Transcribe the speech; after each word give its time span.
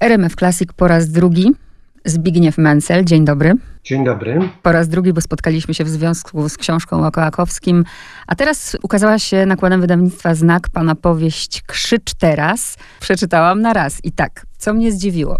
RMF 0.00 0.36
Classic 0.36 0.72
po 0.72 0.88
raz 0.88 1.10
drugi 1.10 1.52
Zbigniew 2.04 2.58
Mencel. 2.58 3.04
Dzień 3.04 3.24
dobry. 3.24 3.54
Dzień 3.84 4.04
dobry. 4.04 4.40
Po 4.62 4.72
raz 4.72 4.88
drugi, 4.88 5.12
bo 5.12 5.20
spotkaliśmy 5.20 5.74
się 5.74 5.84
w 5.84 5.88
związku 5.88 6.48
z 6.48 6.56
książką 6.56 7.06
o 7.06 7.10
Kołakowskim. 7.10 7.84
A 8.26 8.34
teraz 8.34 8.76
ukazała 8.82 9.18
się 9.18 9.46
nakładem 9.46 9.80
wydawnictwa 9.80 10.34
Znak 10.34 10.68
Pana 10.68 10.94
powieść 10.94 11.62
Krzycz 11.62 12.14
Teraz. 12.14 12.76
Przeczytałam 13.00 13.60
na 13.60 13.72
raz. 13.72 14.04
I 14.04 14.12
tak, 14.12 14.46
co 14.58 14.74
mnie 14.74 14.92
zdziwiło? 14.92 15.38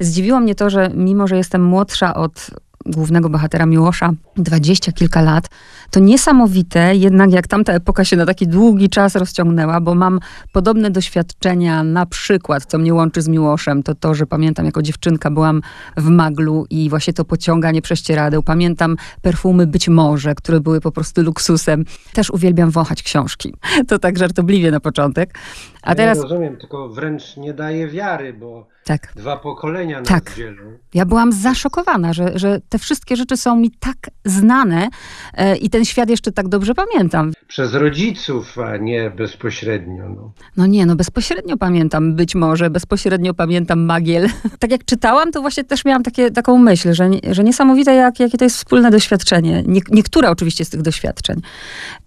Zdziwiło 0.00 0.40
mnie 0.40 0.54
to, 0.54 0.70
że 0.70 0.90
mimo, 0.94 1.26
że 1.26 1.36
jestem 1.36 1.64
młodsza 1.64 2.14
od 2.14 2.50
głównego 2.86 3.30
bohatera 3.30 3.66
Miłosza, 3.66 4.12
dwadzieścia 4.36 4.92
kilka 4.92 5.22
lat. 5.22 5.48
To 5.90 6.00
niesamowite, 6.00 6.96
jednak 6.96 7.32
jak 7.32 7.48
tamta 7.48 7.72
epoka 7.72 8.04
się 8.04 8.16
na 8.16 8.26
taki 8.26 8.48
długi 8.48 8.88
czas 8.88 9.16
rozciągnęła, 9.16 9.80
bo 9.80 9.94
mam 9.94 10.20
podobne 10.52 10.90
doświadczenia, 10.90 11.82
na 11.82 12.06
przykład, 12.06 12.64
co 12.64 12.78
mnie 12.78 12.94
łączy 12.94 13.22
z 13.22 13.28
Miłoszem, 13.28 13.82
to 13.82 13.94
to, 13.94 14.14
że 14.14 14.26
pamiętam 14.26 14.66
jako 14.66 14.82
dziewczynka 14.82 15.30
byłam 15.30 15.62
w 15.96 16.08
Maglu 16.08 16.66
i 16.70 16.90
właśnie 16.90 17.12
to 17.12 17.24
pociąganie 17.24 17.82
prześcieradeł. 17.82 18.42
Pamiętam 18.42 18.96
perfumy 19.22 19.66
Być 19.66 19.88
Może, 19.88 20.34
które 20.34 20.60
były 20.60 20.80
po 20.80 20.92
prostu 20.92 21.22
luksusem. 21.22 21.84
Też 22.12 22.30
uwielbiam 22.30 22.70
wąchać 22.70 23.02
książki. 23.02 23.54
To 23.88 23.98
tak 23.98 24.18
żartobliwie 24.18 24.70
na 24.70 24.80
początek. 24.80 25.34
A 25.82 25.94
teraz... 25.94 26.16
Ja 26.16 26.22
rozumiem, 26.22 26.56
tylko 26.56 26.88
wręcz 26.88 27.36
nie 27.36 27.54
daje 27.54 27.88
wiary, 27.88 28.32
bo 28.32 28.66
tak. 28.90 29.12
dwa 29.16 29.36
pokolenia 29.36 29.98
nas 29.98 30.08
tak. 30.08 30.34
dzielą. 30.36 30.62
Ja 30.94 31.06
byłam 31.06 31.32
zaszokowana, 31.32 32.12
że, 32.12 32.38
że 32.38 32.60
te 32.68 32.78
wszystkie 32.78 33.16
rzeczy 33.16 33.36
są 33.36 33.56
mi 33.56 33.70
tak 33.70 33.96
znane 34.24 34.88
e, 35.34 35.56
i 35.56 35.70
ten 35.70 35.84
świat 35.84 36.10
jeszcze 36.10 36.32
tak 36.32 36.48
dobrze 36.48 36.74
pamiętam. 36.74 37.32
Przez 37.48 37.74
rodziców, 37.74 38.58
a 38.58 38.76
nie 38.76 39.10
bezpośrednio. 39.10 40.08
No, 40.08 40.32
no 40.56 40.66
nie, 40.66 40.86
no 40.86 40.96
bezpośrednio 40.96 41.56
pamiętam 41.56 42.14
być 42.14 42.34
może, 42.34 42.70
bezpośrednio 42.70 43.34
pamiętam 43.34 43.84
Magiel. 43.84 44.28
tak 44.58 44.70
jak 44.70 44.84
czytałam, 44.84 45.32
to 45.32 45.40
właśnie 45.40 45.64
też 45.64 45.84
miałam 45.84 46.02
takie, 46.02 46.30
taką 46.30 46.58
myśl, 46.58 46.92
że, 46.92 47.10
że 47.30 47.44
niesamowite 47.44 47.94
jak, 47.94 48.20
jakie 48.20 48.38
to 48.38 48.44
jest 48.44 48.56
wspólne 48.56 48.90
doświadczenie. 48.90 49.62
Nie, 49.66 49.80
niektóre 49.90 50.30
oczywiście 50.30 50.64
z 50.64 50.70
tych 50.70 50.82
doświadczeń. 50.82 51.40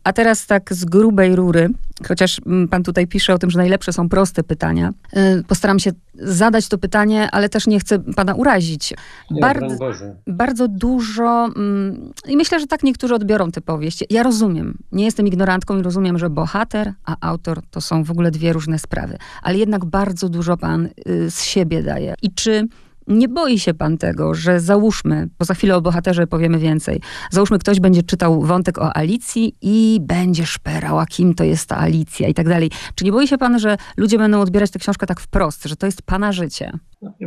A 0.03 0.13
teraz 0.13 0.45
tak 0.45 0.73
z 0.73 0.85
grubej 0.85 1.35
rury, 1.35 1.69
chociaż 2.07 2.41
mm, 2.45 2.67
pan 2.67 2.83
tutaj 2.83 3.07
pisze 3.07 3.33
o 3.33 3.37
tym, 3.37 3.49
że 3.49 3.57
najlepsze 3.57 3.93
są 3.93 4.09
proste 4.09 4.43
pytania. 4.43 4.93
E, 5.13 5.43
postaram 5.43 5.79
się 5.79 5.91
zadać 6.13 6.67
to 6.67 6.77
pytanie, 6.77 7.29
ale 7.31 7.49
też 7.49 7.67
nie 7.67 7.79
chcę 7.79 7.99
pana 7.99 8.33
urazić. 8.33 8.93
Nie, 9.31 9.41
bardzo, 9.41 9.91
bardzo 10.27 10.67
dużo, 10.67 11.49
mm, 11.55 12.11
i 12.27 12.37
myślę, 12.37 12.59
że 12.59 12.67
tak 12.67 12.83
niektórzy 12.83 13.15
odbiorą 13.15 13.51
tę 13.51 13.61
powieść. 13.61 14.03
Ja 14.09 14.23
rozumiem, 14.23 14.77
nie 14.91 15.05
jestem 15.05 15.27
ignorantką 15.27 15.79
i 15.79 15.81
rozumiem, 15.81 16.19
że 16.19 16.29
bohater, 16.29 16.93
a 17.05 17.15
autor 17.21 17.61
to 17.71 17.81
są 17.81 18.03
w 18.03 18.11
ogóle 18.11 18.31
dwie 18.31 18.53
różne 18.53 18.79
sprawy. 18.79 19.17
Ale 19.41 19.57
jednak 19.57 19.85
bardzo 19.85 20.29
dużo 20.29 20.57
pan 20.57 20.89
y, 21.07 21.31
z 21.31 21.43
siebie 21.43 21.83
daje. 21.83 22.13
I 22.21 22.31
czy 22.31 22.67
nie 23.07 23.27
boi 23.27 23.59
się 23.59 23.73
pan 23.73 23.97
tego, 23.97 24.33
że 24.33 24.59
załóżmy, 24.59 25.29
bo 25.39 25.45
za 25.45 25.53
chwilę 25.53 25.75
o 25.75 25.81
bohaterze 25.81 26.27
powiemy 26.27 26.59
więcej, 26.59 27.01
załóżmy 27.31 27.59
ktoś 27.59 27.79
będzie 27.79 28.03
czytał 28.03 28.41
wątek 28.41 28.77
o 28.77 28.97
Alicji 28.97 29.55
i 29.61 29.99
będzie 30.01 30.45
szperał, 30.45 30.99
a 30.99 31.05
kim 31.05 31.33
to 31.33 31.43
jest 31.43 31.69
ta 31.69 31.77
Alicja 31.77 32.27
i 32.27 32.33
tak 32.33 32.49
dalej. 32.49 32.71
Czy 32.95 33.05
nie 33.05 33.11
boi 33.11 33.27
się 33.27 33.37
pan, 33.37 33.59
że 33.59 33.77
ludzie 33.97 34.17
będą 34.17 34.41
odbierać 34.41 34.71
tę 34.71 34.79
książkę 34.79 35.07
tak 35.07 35.19
wprost, 35.19 35.63
że 35.63 35.75
to 35.75 35.85
jest 35.85 36.01
pana 36.01 36.31
życie? 36.31 36.71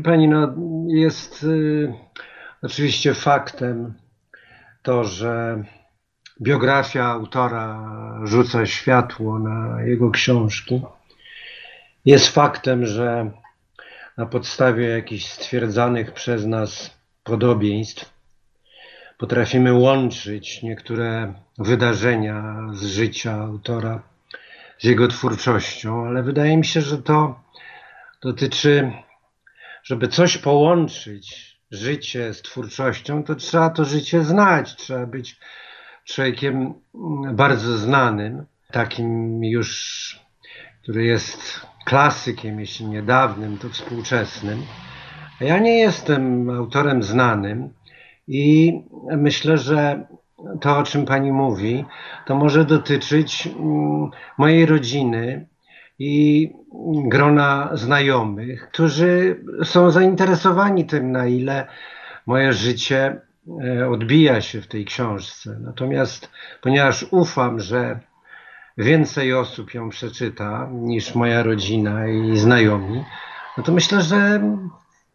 Pani, 0.04 0.28
no 0.28 0.54
jest 0.88 1.44
y, 1.44 1.92
oczywiście 2.62 3.14
faktem 3.14 3.94
to, 4.82 5.04
że 5.04 5.64
biografia 6.40 7.04
autora 7.04 7.90
rzuca 8.24 8.66
światło 8.66 9.38
na 9.38 9.82
jego 9.82 10.10
książki. 10.10 10.82
Jest 12.04 12.28
faktem, 12.28 12.86
że 12.86 13.30
na 14.16 14.26
podstawie 14.26 14.88
jakichś 14.88 15.24
stwierdzanych 15.24 16.12
przez 16.12 16.46
nas 16.46 16.98
podobieństw 17.24 18.12
potrafimy 19.18 19.72
łączyć 19.72 20.62
niektóre 20.62 21.34
wydarzenia 21.58 22.56
z 22.72 22.86
życia 22.86 23.34
autora 23.34 24.02
z 24.78 24.84
jego 24.84 25.08
twórczością, 25.08 26.06
ale 26.06 26.22
wydaje 26.22 26.56
mi 26.56 26.64
się, 26.64 26.80
że 26.80 26.98
to 26.98 27.40
dotyczy, 28.22 28.92
żeby 29.82 30.08
coś 30.08 30.38
połączyć, 30.38 31.56
życie 31.70 32.34
z 32.34 32.42
twórczością, 32.42 33.24
to 33.24 33.34
trzeba 33.34 33.70
to 33.70 33.84
życie 33.84 34.24
znać, 34.24 34.76
trzeba 34.76 35.06
być 35.06 35.36
człowiekiem 36.04 36.74
bardzo 37.32 37.78
znanym, 37.78 38.46
takim 38.70 39.44
już, 39.44 40.20
który 40.82 41.04
jest 41.04 41.66
klasykiem, 41.86 42.60
jeśli 42.60 42.86
niedawnym, 42.86 43.58
to 43.58 43.68
współczesnym. 43.68 44.62
Ja 45.40 45.58
nie 45.58 45.78
jestem 45.78 46.50
autorem 46.50 47.02
znanym 47.02 47.70
i 48.28 48.72
myślę, 49.16 49.58
że 49.58 50.06
to, 50.60 50.78
o 50.78 50.82
czym 50.82 51.04
pani 51.04 51.32
mówi, 51.32 51.84
to 52.26 52.36
może 52.36 52.64
dotyczyć 52.64 53.46
mm, 53.46 54.10
mojej 54.38 54.66
rodziny 54.66 55.46
i 55.98 56.50
grona 57.04 57.70
znajomych, 57.72 58.68
którzy 58.68 59.40
są 59.64 59.90
zainteresowani 59.90 60.84
tym, 60.84 61.12
na 61.12 61.26
ile 61.26 61.66
moje 62.26 62.52
życie 62.52 63.20
e, 63.64 63.88
odbija 63.88 64.40
się 64.40 64.60
w 64.60 64.66
tej 64.66 64.84
książce. 64.84 65.58
Natomiast 65.60 66.30
ponieważ 66.62 67.06
ufam, 67.10 67.60
że 67.60 68.00
więcej 68.78 69.34
osób 69.34 69.74
ją 69.74 69.88
przeczyta 69.88 70.70
niż 70.72 71.14
moja 71.14 71.42
rodzina 71.42 72.08
i 72.08 72.38
znajomi, 72.38 73.04
no 73.56 73.62
to 73.62 73.72
myślę, 73.72 74.02
że 74.02 74.42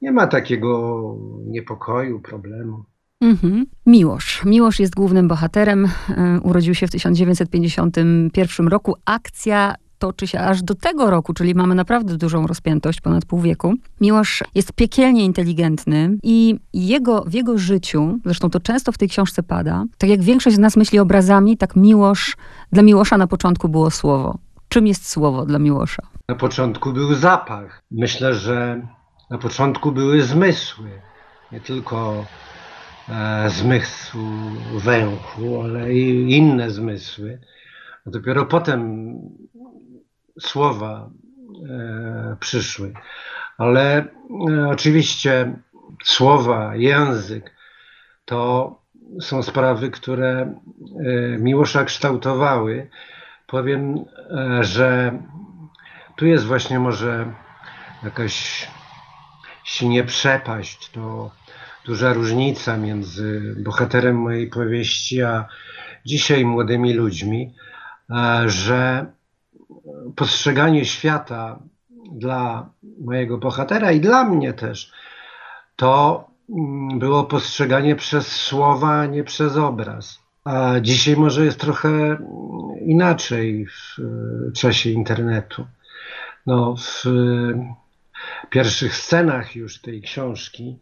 nie 0.02 0.12
ma 0.12 0.28
takiego 0.28 1.02
niepokoju, 1.46 2.20
problemu. 2.20 2.84
Mhm. 3.22 3.66
Miłosz. 3.86 4.46
Miłosz 4.46 4.80
jest 4.80 4.96
głównym 4.96 5.28
bohaterem. 5.28 5.86
E, 5.86 6.40
urodził 6.44 6.76
się 6.76 6.88
w 6.88 6.92
1951 6.92 8.68
roku. 8.68 8.96
Akcja 9.06 9.76
toczy 10.02 10.28
się 10.28 10.40
aż 10.40 10.64
do 10.64 10.76
tego 10.76 11.10
roku, 11.10 11.34
czyli 11.34 11.56
mamy 11.56 11.76
naprawdę 11.76 12.18
dużą 12.18 12.48
rozpiętość, 12.48 13.02
ponad 13.02 13.26
pół 13.26 13.42
wieku. 13.42 13.74
Miłosz 14.02 14.44
jest 14.56 14.74
piekielnie 14.74 15.26
inteligentny 15.26 16.18
i 16.24 16.60
jego, 16.74 17.24
w 17.28 17.34
jego 17.34 17.58
życiu, 17.58 18.20
zresztą 18.26 18.50
to 18.50 18.60
często 18.60 18.92
w 18.92 18.98
tej 18.98 19.10
książce 19.10 19.44
pada, 19.44 19.86
tak 19.98 20.10
jak 20.10 20.22
większość 20.24 20.56
z 20.56 20.60
nas 20.60 20.78
myśli 20.78 21.00
obrazami, 21.00 21.58
tak 21.58 21.76
Miłosz, 21.76 22.38
dla 22.72 22.84
Miłosza 22.84 23.18
na 23.18 23.28
początku 23.28 23.70
było 23.70 23.92
słowo. 23.92 24.38
Czym 24.70 24.88
jest 24.88 25.10
słowo 25.10 25.46
dla 25.46 25.60
Miłosza? 25.60 26.04
Na 26.30 26.36
początku 26.36 26.94
był 26.94 27.16
zapach. 27.16 27.84
Myślę, 27.92 28.34
że 28.34 28.88
na 29.30 29.38
początku 29.38 29.92
były 29.92 30.22
zmysły. 30.22 30.90
Nie 31.52 31.60
tylko 31.60 32.26
e, 33.10 33.50
zmysł 33.50 34.18
węchu, 34.76 35.62
ale 35.64 35.94
i 35.94 36.38
inne 36.38 36.72
zmysły. 36.72 37.40
A 38.08 38.10
dopiero 38.10 38.46
potem 38.46 39.12
słowa 40.40 41.10
e, 41.70 42.36
przyszły. 42.40 42.94
Ale 43.58 44.06
e, 44.50 44.70
oczywiście 44.70 45.54
słowa, 46.04 46.76
język 46.76 47.52
to 48.26 48.76
są 49.22 49.44
sprawy, 49.44 49.92
które 49.92 50.32
e, 50.40 50.54
Miłosza 51.38 51.84
kształtowały. 51.84 52.90
Powiem, 53.48 54.06
że 54.62 55.20
tu 56.16 56.26
jest 56.26 56.46
właśnie 56.46 56.80
może 56.80 57.34
jakaś, 58.04 58.68
jeśli 59.66 59.90
nie 59.90 60.04
przepaść, 60.04 60.90
to 60.90 61.32
duża 61.86 62.14
różnica 62.14 62.78
między 62.78 63.56
bohaterem 63.64 64.16
mojej 64.16 64.48
powieści 64.48 65.22
a 65.22 65.48
dzisiaj 66.06 66.46
młodymi 66.46 66.94
ludźmi, 66.94 67.54
że 68.46 69.06
postrzeganie 70.16 70.86
świata 70.86 71.60
dla 72.12 72.70
mojego 73.00 73.38
bohatera 73.38 73.92
i 73.92 74.00
dla 74.00 74.24
mnie 74.24 74.54
też, 74.54 74.92
to 75.76 76.24
mm, 76.50 77.00
było 77.00 77.24
postrzeganie 77.24 77.96
przez 77.96 78.28
słowa, 78.28 78.90
a 78.90 79.06
nie 79.06 79.24
przez 79.24 79.58
obraz. 79.58 80.20
A 80.44 80.80
dzisiaj 80.80 81.16
może 81.16 81.46
jest 81.46 81.60
trochę 81.60 82.18
inaczej 82.86 83.66
w 83.66 84.00
e, 84.00 84.52
czasie 84.52 84.90
internetu. 84.90 85.68
No, 86.46 86.76
w 86.76 87.06
e, 87.06 87.76
pierwszych 88.50 88.96
scenach 88.96 89.56
już 89.56 89.82
tej 89.82 90.02
książki 90.02 90.80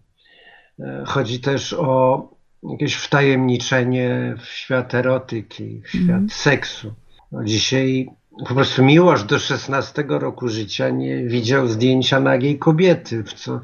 e, 0.80 1.04
chodzi 1.06 1.40
też 1.40 1.74
o 1.74 2.30
jakieś 2.72 2.96
wtajemniczenie 2.96 4.36
w 4.40 4.46
świat 4.46 4.96
erotyki, 4.96 5.82
w 5.86 5.90
świat 5.90 6.10
mm. 6.10 6.30
seksu. 6.30 6.94
No, 7.32 7.44
dzisiaj 7.44 8.10
po 8.38 8.54
prostu 8.54 8.84
miłość 8.84 9.24
do 9.24 9.40
16 9.40 10.06
roku 10.08 10.48
życia 10.48 10.90
nie 10.90 11.24
widział 11.24 11.68
zdjęcia 11.68 12.20
nagiej 12.20 12.60
kobiety, 12.60 13.24
w 13.24 13.34
co 13.34 13.62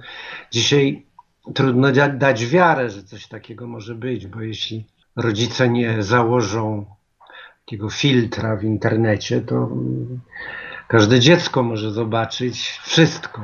dzisiaj 0.52 1.06
trudno 1.54 1.88
dać 2.14 2.46
wiarę, 2.46 2.90
że 2.90 3.04
coś 3.04 3.28
takiego 3.28 3.68
może 3.68 3.96
być, 3.96 4.28
bo 4.28 4.42
jeśli 4.42 4.86
rodzice 5.16 5.70
nie 5.70 6.04
założą 6.04 6.86
takiego 7.66 7.90
filtra 7.90 8.56
w 8.56 8.64
internecie, 8.64 9.42
to 9.42 9.70
każde 10.88 11.20
dziecko 11.20 11.64
może 11.64 11.92
zobaczyć 11.92 12.80
wszystko, 12.84 13.42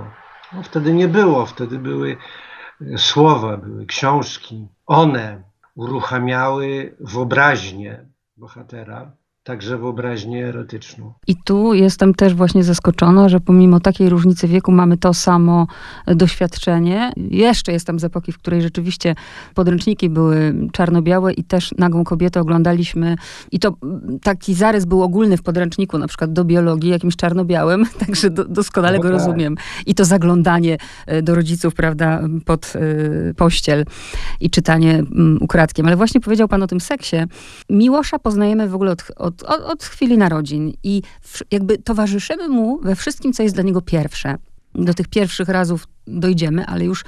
No, 0.53 0.63
wtedy 0.63 0.93
nie 0.93 1.07
było, 1.07 1.45
wtedy 1.45 1.79
były 1.79 2.17
słowa, 2.97 3.57
były 3.57 3.85
książki. 3.85 4.67
One 4.87 5.43
uruchamiały 5.75 6.95
wyobraźnię 6.99 8.05
bohatera 8.37 9.11
także 9.43 9.77
wyobraźnię 9.77 10.47
erotyczną. 10.47 11.13
I 11.27 11.35
tu 11.35 11.73
jestem 11.73 12.13
też 12.13 12.33
właśnie 12.33 12.63
zaskoczona, 12.63 13.29
że 13.29 13.39
pomimo 13.39 13.79
takiej 13.79 14.09
różnicy 14.09 14.47
wieku 14.47 14.71
mamy 14.71 14.97
to 14.97 15.13
samo 15.13 15.67
doświadczenie. 16.07 17.11
Jeszcze 17.17 17.71
jestem 17.71 17.99
z 17.99 18.03
epoki, 18.03 18.31
w 18.31 18.37
której 18.37 18.61
rzeczywiście 18.61 19.15
podręczniki 19.55 20.09
były 20.09 20.55
czarno-białe 20.71 21.33
i 21.33 21.43
też 21.43 21.71
nagą 21.77 22.03
kobietę 22.03 22.41
oglądaliśmy. 22.41 23.15
I 23.51 23.59
to 23.59 23.73
taki 24.23 24.53
zarys 24.53 24.85
był 24.85 25.03
ogólny 25.03 25.37
w 25.37 25.43
podręczniku, 25.43 25.97
na 25.97 26.07
przykład 26.07 26.33
do 26.33 26.45
biologii, 26.45 26.89
jakimś 26.89 27.15
czarno-białym, 27.15 27.85
także 28.05 28.29
do, 28.29 28.45
doskonale 28.45 28.97
no 28.97 29.03
go 29.03 29.09
tak. 29.09 29.17
rozumiem. 29.17 29.55
I 29.85 29.95
to 29.95 30.05
zaglądanie 30.05 30.77
e, 31.05 31.21
do 31.21 31.35
rodziców, 31.35 31.73
prawda, 31.73 32.21
pod 32.45 32.73
y, 32.75 33.33
pościel 33.37 33.85
i 34.39 34.49
czytanie 34.49 34.99
y, 34.99 35.39
ukradkiem. 35.39 35.85
Ale 35.85 35.95
właśnie 35.95 36.21
powiedział 36.21 36.47
pan 36.47 36.63
o 36.63 36.67
tym 36.67 36.79
seksie. 36.79 37.15
Miłosza 37.69 38.19
poznajemy 38.19 38.69
w 38.69 38.75
ogóle 38.75 38.91
od, 38.91 39.03
od 39.17 39.30
od, 39.31 39.43
od, 39.43 39.61
od 39.61 39.83
chwili 39.83 40.17
narodzin 40.17 40.73
i 40.83 41.01
w, 41.21 41.41
jakby 41.51 41.77
towarzyszymy 41.77 42.47
mu 42.47 42.79
we 42.81 42.95
wszystkim, 42.95 43.33
co 43.33 43.43
jest 43.43 43.55
dla 43.55 43.63
niego 43.63 43.81
pierwsze. 43.81 44.35
Do 44.75 44.93
tych 44.93 45.07
pierwszych 45.07 45.49
razów 45.49 45.87
dojdziemy, 46.07 46.65
ale 46.65 46.85
już 46.85 47.03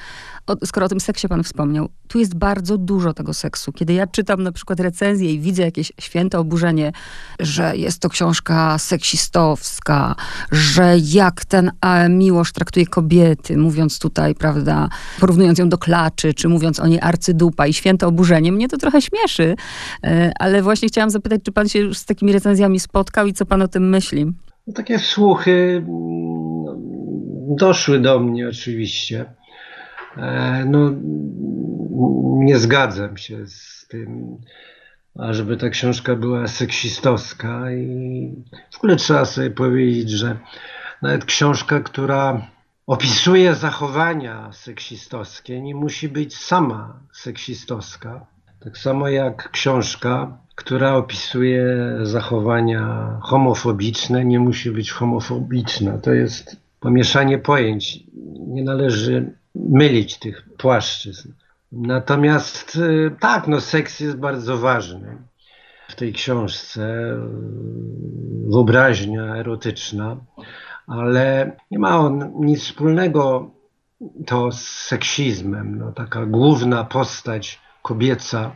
o, 0.48 0.66
skoro 0.66 0.86
o 0.86 0.90
tym 0.90 1.00
seksie 1.00 1.28
pan 1.28 1.44
wspomniał, 1.44 1.90
tu 2.08 2.20
jest 2.20 2.36
bardzo 2.36 2.78
dużo 2.78 3.14
tego 3.14 3.34
seksu. 3.34 3.72
Kiedy 3.72 3.94
ja 3.94 4.08
czytam 4.08 4.44
na 4.44 4.52
przykład 4.52 4.80
recenzję 4.80 5.34
i 5.34 5.40
widzę 5.40 5.64
jakieś 5.64 5.92
święte 6.00 6.40
oburzenie, 6.40 6.92
że 7.40 7.78
jest 7.78 8.00
to 8.00 8.10
książka 8.10 8.78
seksistowska, 8.78 10.16
że 10.52 10.96
jak 11.04 11.46
ten 11.46 11.72
a, 11.82 12.08
Miłosz 12.08 12.52
traktuje 12.52 12.86
kobiety, 12.86 13.58
mówiąc 13.58 14.00
tutaj, 14.00 14.36
prawda, 14.36 14.90
porównując 15.20 15.60
ją 15.60 15.70
do 15.70 15.78
klaczy, 15.78 16.34
czy 16.34 16.50
mówiąc 16.50 16.80
o 16.80 16.88
niej 16.88 17.00
arcydupa 17.02 17.68
i 17.68 17.74
święte 17.74 18.08
oburzenie, 18.08 18.52
mnie 18.52 18.70
to 18.70 18.78
trochę 18.78 19.02
śmieszy, 19.02 19.56
e, 20.04 20.32
ale 20.40 20.62
właśnie 20.62 20.88
chciałam 20.88 21.10
zapytać, 21.10 21.42
czy 21.44 21.52
pan 21.52 21.70
się 21.70 21.80
już 21.80 21.98
z 21.98 22.06
takimi 22.06 22.34
recenzjami 22.34 22.80
spotkał 22.80 23.28
i 23.28 23.34
co 23.34 23.46
pan 23.46 23.62
o 23.62 23.68
tym 23.68 23.90
myśli? 23.90 24.26
No, 24.68 24.74
takie 24.74 25.00
słuchy 25.00 25.84
mm, 25.88 27.56
doszły 27.56 28.00
do 28.00 28.20
mnie 28.20 28.48
oczywiście. 28.48 29.26
E, 30.18 30.66
no, 30.66 30.92
nie 32.44 32.58
zgadzam 32.58 33.18
się 33.18 33.48
z 33.48 33.86
tym, 33.90 34.38
ażeby 35.20 35.58
ta 35.58 35.70
książka 35.70 36.16
była 36.16 36.48
seksistowska 36.48 37.72
i 37.72 38.34
w 38.72 38.78
ogóle 38.78 38.96
trzeba 38.96 39.26
sobie 39.26 39.52
powiedzieć, 39.52 40.10
że 40.10 40.38
nawet 41.02 41.26
książka, 41.26 41.80
która 41.80 42.48
opisuje 42.88 43.56
zachowania 43.56 44.52
seksistowskie, 44.52 45.62
nie 45.62 45.76
musi 45.76 46.10
być 46.10 46.38
sama 46.38 47.00
seksistowska. 47.14 48.26
Tak 48.60 48.78
samo 48.78 49.10
jak 49.10 49.52
książka, 49.52 50.38
która 50.56 50.96
opisuje 50.96 51.66
zachowania 52.04 53.18
homofobiczne, 53.22 54.26
nie 54.26 54.40
musi 54.40 54.72
być 54.72 54.92
homofobiczna. 54.92 55.98
To 55.98 56.14
jest 56.14 56.58
pomieszanie 56.80 57.38
pojęć. 57.38 58.00
Nie 58.48 58.64
należy 58.64 59.34
mylić 59.56 60.20
tych 60.20 60.50
płaszczyzn. 60.58 61.32
Natomiast 61.72 62.76
y, 62.76 63.16
tak, 63.20 63.48
no 63.48 63.62
seks 63.62 64.00
jest 64.00 64.18
bardzo 64.18 64.58
ważny 64.58 65.18
w 65.88 65.96
tej 65.96 66.14
książce, 66.14 66.82
y, 66.82 68.50
wyobraźnia 68.50 69.36
erotyczna, 69.36 70.18
ale 70.88 71.52
nie 71.72 71.80
ma 71.80 71.98
on 71.98 72.32
nic 72.40 72.64
wspólnego 72.64 73.52
to 74.26 74.52
z 74.52 74.68
seksizmem. 74.68 75.78
No, 75.78 75.92
taka 75.92 76.26
główna 76.26 76.84
postać 76.84 77.62
kobieca 77.82 78.52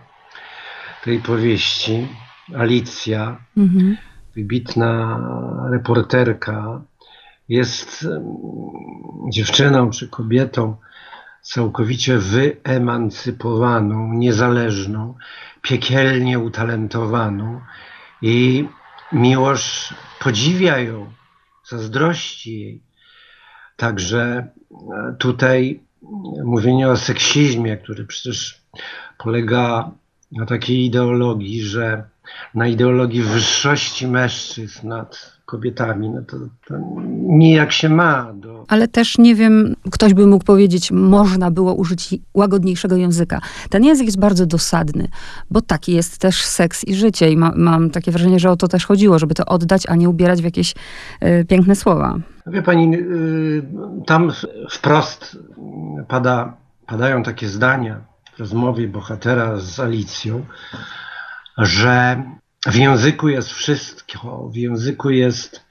tej 1.03 1.19
powieści, 1.19 2.07
Alicja, 2.55 3.38
mhm. 3.57 3.97
wybitna 4.35 5.19
reporterka, 5.71 6.81
jest 7.49 8.07
dziewczyną 9.29 9.89
czy 9.89 10.07
kobietą 10.07 10.75
całkowicie 11.41 12.17
wyemancypowaną, 12.17 14.13
niezależną, 14.13 15.15
piekielnie 15.61 16.39
utalentowaną 16.39 17.61
i 18.21 18.67
Miłosz 19.11 19.94
podziwia 20.19 20.79
ją, 20.79 21.13
zazdrości 21.69 22.59
jej. 22.59 22.81
Także 23.75 24.47
e, 24.71 25.15
tutaj 25.19 25.79
mówienie 26.44 26.89
o 26.89 26.97
seksizmie, 26.97 27.77
który 27.77 28.05
przecież 28.05 28.61
polega 29.17 29.91
na 30.31 30.45
takiej 30.45 30.85
ideologii, 30.85 31.61
że 31.61 32.09
na 32.53 32.68
ideologii 32.68 33.21
wyższości 33.21 34.07
mężczyzn 34.07 34.88
nad 34.88 35.38
kobietami, 35.47 36.09
no 36.09 36.21
to, 36.21 36.38
to 36.68 36.75
nijak 37.27 37.71
się 37.71 37.89
ma. 37.89 38.33
Do... 38.33 38.65
Ale 38.68 38.88
też 38.88 39.18
nie 39.18 39.35
wiem, 39.35 39.75
ktoś 39.91 40.13
by 40.13 40.27
mógł 40.27 40.45
powiedzieć, 40.45 40.91
można 40.91 41.51
było 41.51 41.74
użyć 41.74 42.15
łagodniejszego 42.33 42.95
języka. 42.95 43.41
Ten 43.69 43.83
język 43.83 44.06
jest 44.06 44.19
bardzo 44.19 44.45
dosadny, 44.45 45.07
bo 45.51 45.62
taki 45.62 45.94
jest 45.94 46.18
też 46.18 46.45
seks 46.45 46.83
i 46.83 46.95
życie 46.95 47.31
i 47.31 47.38
ma, 47.38 47.51
mam 47.56 47.89
takie 47.89 48.12
wrażenie, 48.12 48.39
że 48.39 48.51
o 48.51 48.56
to 48.56 48.68
też 48.68 48.85
chodziło, 48.85 49.19
żeby 49.19 49.33
to 49.33 49.45
oddać, 49.45 49.88
a 49.88 49.95
nie 49.95 50.09
ubierać 50.09 50.41
w 50.41 50.45
jakieś 50.45 50.75
y, 51.23 51.45
piękne 51.45 51.75
słowa. 51.75 52.15
Wie 52.47 52.62
pani, 52.62 52.97
y, 52.97 53.63
tam 54.06 54.31
wprost 54.69 55.38
pada, 56.07 56.57
padają 56.88 57.23
takie 57.23 57.47
zdania 57.47 58.01
w 58.35 58.39
rozmowie 58.39 58.88
bohatera 58.88 59.57
z 59.57 59.80
Alicją, 59.80 60.45
że 61.57 62.24
w 62.68 62.75
języku 62.75 63.30
jest 63.30 63.51
wszystko, 63.51 64.50
w 64.50 64.56
języku 64.56 65.09
jest 65.09 65.65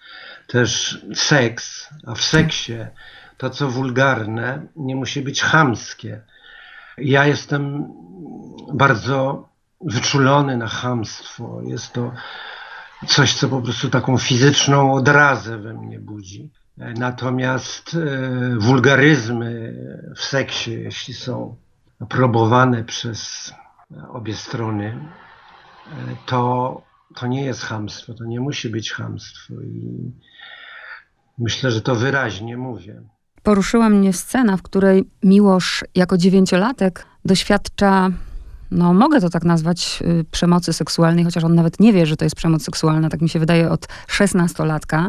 też 0.47 0.99
seks, 1.15 1.89
a 2.07 2.15
w 2.15 2.23
seksie 2.23 2.77
to, 3.37 3.51
co 3.51 3.69
wulgarne, 3.69 4.67
nie 4.77 4.97
musi 4.97 5.23
być 5.23 5.43
chamskie. 5.43 6.21
Ja 6.99 7.27
jestem 7.27 7.93
bardzo 8.73 9.49
wyczulony 9.81 10.57
na 10.57 10.69
chamstwo. 10.69 11.61
Jest 11.65 11.93
to 11.93 12.13
coś, 13.07 13.35
co 13.35 13.49
po 13.49 13.63
prostu 13.63 13.91
taką 13.91 14.19
fizyczną 14.19 14.95
odrazę 14.95 15.59
we 15.59 15.75
mnie 15.75 15.99
budzi. 15.99 16.51
Natomiast 16.77 17.95
e, 17.95 18.59
wulgaryzmy 18.59 19.75
w 20.17 20.25
seksie, 20.25 20.73
jeśli 20.73 21.15
są 21.15 21.57
aprobowane 22.01 22.85
przez 22.85 23.53
obie 24.13 24.35
strony, 24.35 24.99
to, 26.27 26.83
to 27.15 27.27
nie 27.27 27.45
jest 27.45 27.63
hamstwo, 27.63 28.15
to 28.15 28.25
nie 28.25 28.41
musi 28.41 28.69
być 28.69 28.93
hamstwo. 28.93 29.55
I 29.55 30.13
myślę, 31.39 31.71
że 31.71 31.81
to 31.81 31.95
wyraźnie 31.95 32.57
mówię. 32.57 33.03
Poruszyła 33.43 33.89
mnie 33.89 34.13
scena, 34.13 34.57
w 34.57 34.63
której 34.63 35.05
Miłosz 35.23 35.85
jako 35.95 36.17
dziewięciolatek 36.17 37.07
doświadcza 37.25 38.11
no 38.71 38.95
mogę 38.95 39.21
to 39.21 39.31
tak 39.31 39.45
nazwać, 39.45 40.03
y, 40.21 40.25
przemocy 40.31 40.73
seksualnej, 40.73 41.25
chociaż 41.25 41.45
on 41.45 41.55
nawet 41.55 41.81
nie 41.81 41.93
wie, 41.93 42.07
że 42.07 42.17
to 42.17 42.25
jest 42.25 42.37
przemoc 42.37 42.65
seksualna, 42.65 43.09
tak 43.09 43.21
mi 43.21 43.29
się 43.29 43.39
wydaje, 43.39 43.71
od 43.71 43.89
szesnastolatka. 44.07 45.09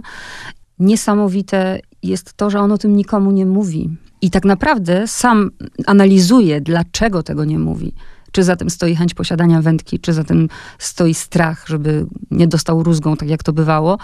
Niesamowite 0.80 1.80
jest 2.04 2.34
to, 2.34 2.50
że 2.50 2.60
on 2.60 2.72
o 2.72 2.78
tym 2.78 2.96
nikomu 2.96 3.32
nie 3.32 3.46
mówi. 3.46 3.90
I 4.22 4.32
tak 4.32 4.46
naprawdę 4.46 5.08
sam 5.08 5.52
analizuje, 5.86 6.62
dlaczego 6.62 7.24
tego 7.24 7.46
nie 7.46 7.60
mówi. 7.60 7.94
Czy 8.32 8.44
za 8.44 8.56
tym 8.56 8.70
stoi 8.70 8.96
chęć 8.96 9.14
posiadania 9.14 9.62
wędki, 9.62 10.00
czy 10.00 10.14
za 10.14 10.24
tym 10.24 10.50
stoi 10.78 11.14
strach, 11.14 11.68
żeby 11.68 12.06
nie 12.32 12.48
dostał 12.48 12.84
rózgą, 12.84 13.18
tak 13.18 13.30
jak 13.30 13.44
to 13.44 13.54
bywało. 13.54 13.98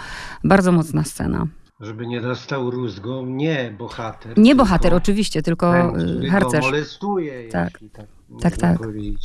Bardzo 0.44 0.72
mocna 0.72 1.04
scena. 1.04 1.46
Żeby 1.80 2.06
nie 2.06 2.20
dostał 2.20 2.70
rózgą, 2.70 3.26
nie 3.26 3.74
bohater. 3.78 4.38
Nie 4.38 4.54
bohater, 4.54 4.94
oczywiście, 4.94 5.42
tylko 5.42 5.72
ten, 5.72 6.30
harcerz. 6.30 6.64
molestuje, 6.64 7.48
tak. 7.48 7.78
tak, 7.92 8.06
tak, 8.42 8.56
tak. 8.56 8.78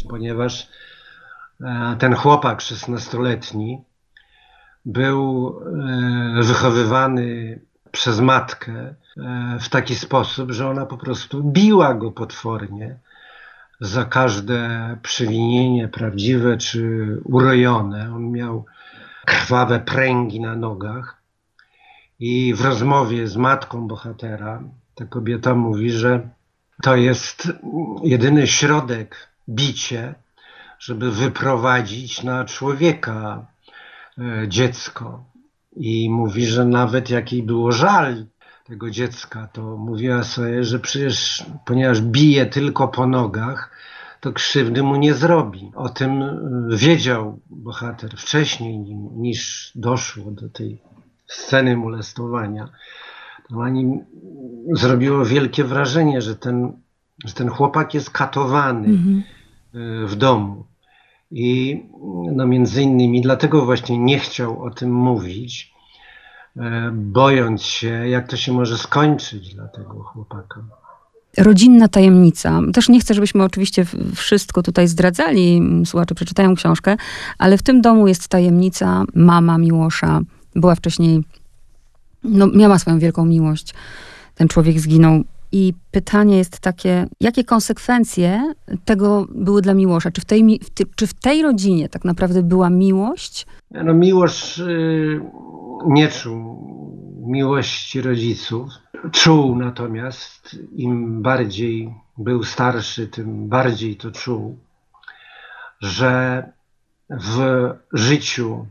Ponieważ 0.10 0.70
e, 1.62 1.96
ten 2.00 2.14
chłopak 2.14 2.60
16-letni 2.60 3.84
był 4.86 5.56
e, 6.40 6.44
wychowywany 6.44 7.60
przez 7.92 8.20
matkę 8.20 8.96
e, 9.18 9.58
w 9.62 9.70
taki 9.70 9.96
sposób, 9.96 10.52
że 10.52 10.70
ona 10.70 10.86
po 10.86 10.98
prostu 10.98 11.44
biła 11.44 11.94
go 11.94 12.12
potwornie 12.12 13.00
za 13.80 14.06
każde 14.06 14.98
przewinienie 15.02 15.88
prawdziwe 15.88 16.58
czy 16.58 17.08
urojone. 17.24 18.16
On 18.16 18.32
miał 18.32 18.66
krwawe 19.26 19.80
pręgi 19.80 20.42
na 20.42 20.56
nogach 20.56 21.22
i 22.20 22.54
w 22.54 22.62
rozmowie 22.62 23.28
z 23.28 23.38
matką 23.38 23.88
bohatera 23.88 24.64
ta 24.96 25.06
kobieta 25.06 25.56
mówi, 25.56 25.92
że 25.92 26.30
to 26.82 26.96
jest 26.96 27.54
jedyny 28.04 28.48
środek 28.48 29.30
bicie, 29.50 30.16
żeby 30.80 31.12
wyprowadzić 31.12 32.24
na 32.24 32.46
człowieka 32.46 33.46
e, 34.18 34.48
dziecko. 34.48 35.24
I 35.76 36.10
mówi, 36.10 36.46
że 36.46 36.66
nawet 36.66 37.10
jak 37.10 37.32
jej 37.32 37.44
było 37.44 37.72
żal 37.72 38.26
tego 38.70 38.90
dziecka, 38.90 39.48
to 39.54 39.78
mówiła 39.78 40.24
sobie, 40.24 40.64
że 40.64 40.80
przecież 40.80 41.46
ponieważ 41.66 42.02
bije 42.02 42.46
tylko 42.46 42.88
po 42.88 43.08
nogach, 43.08 43.72
to 44.20 44.34
krzywdy 44.34 44.84
mu 44.84 44.96
nie 44.96 45.14
zrobi. 45.14 45.72
O 45.76 45.90
tym 45.90 46.24
wiedział 46.70 47.40
bohater 47.50 48.12
wcześniej 48.18 48.80
niż 49.16 49.72
doszło 49.76 50.32
do 50.32 50.50
tej 50.50 50.82
sceny 51.28 51.78
molestowania. 51.78 52.70
To 53.50 53.64
ani 53.64 54.00
zrobiło 54.72 55.26
wielkie 55.26 55.64
wrażenie, 55.64 56.22
że 56.22 56.36
ten, 56.36 56.72
że 57.26 57.34
ten 57.34 57.50
chłopak 57.50 57.94
jest 57.94 58.10
katowany 58.10 58.88
mhm. 58.88 59.24
w 60.08 60.16
domu. 60.16 60.66
I 61.32 61.84
no 62.32 62.48
między 62.48 62.82
innymi 62.82 63.22
dlatego 63.22 63.66
właśnie 63.66 63.98
nie 63.98 64.20
chciał 64.20 64.64
o 64.64 64.72
tym 64.72 64.94
mówić, 64.94 65.74
bojąc 66.94 67.62
się, 67.62 68.10
jak 68.10 68.28
to 68.28 68.38
się 68.38 68.54
może 68.54 68.78
skończyć 68.78 69.56
dla 69.56 69.68
tego 69.68 70.04
chłopaka. 70.04 70.64
Rodzinna 71.38 71.88
tajemnica. 71.88 72.62
Też 72.74 72.90
nie 72.90 73.00
chcę, 73.00 73.14
żebyśmy 73.14 73.44
oczywiście 73.44 73.86
wszystko 74.16 74.64
tutaj 74.64 74.88
zdradzali. 74.88 75.62
Słuchacze 75.86 76.16
przeczytają 76.16 76.56
książkę, 76.56 76.98
ale 77.38 77.58
w 77.58 77.64
tym 77.64 77.82
domu 77.82 78.08
jest 78.08 78.28
tajemnica. 78.28 79.04
Mama 79.16 79.58
Miłosza 79.58 80.22
była 80.56 80.76
wcześniej, 80.76 81.24
no, 82.24 82.48
miała 82.48 82.80
swoją 82.80 83.00
wielką 83.00 83.26
miłość. 83.26 83.74
Ten 84.36 84.48
człowiek 84.48 84.80
zginął 84.80 85.24
i 85.52 85.74
pytanie 85.92 86.38
jest 86.38 86.60
takie, 86.60 87.08
jakie 87.20 87.44
konsekwencje 87.44 88.54
tego 88.86 89.28
były 89.30 89.62
dla 89.62 89.74
Miłosza? 89.74 90.12
Czy 90.12 90.22
w 90.22 90.26
tej, 90.26 90.60
czy 90.96 91.08
w 91.08 91.14
tej 91.14 91.42
rodzinie 91.42 91.90
tak 91.90 92.06
naprawdę 92.06 92.44
była 92.44 92.70
miłość? 92.70 93.48
No 93.72 93.94
Miłosz 93.94 94.58
yy, 94.58 95.22
nie 95.86 96.08
czuł 96.08 96.70
miłości 97.28 98.02
rodziców. 98.02 98.70
Czuł 99.12 99.56
natomiast, 99.56 100.56
im 100.76 101.22
bardziej 101.22 101.94
był 102.18 102.44
starszy, 102.44 103.08
tym 103.08 103.48
bardziej 103.48 103.96
to 103.96 104.12
czuł, 104.12 104.58
że 105.82 106.44
w 107.10 107.70
życiu 107.94 108.66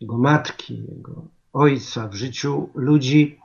jego 0.00 0.18
matki, 0.18 0.82
jego 0.96 1.22
ojca, 1.52 2.08
w 2.08 2.14
życiu 2.14 2.68
ludzi 2.74 3.39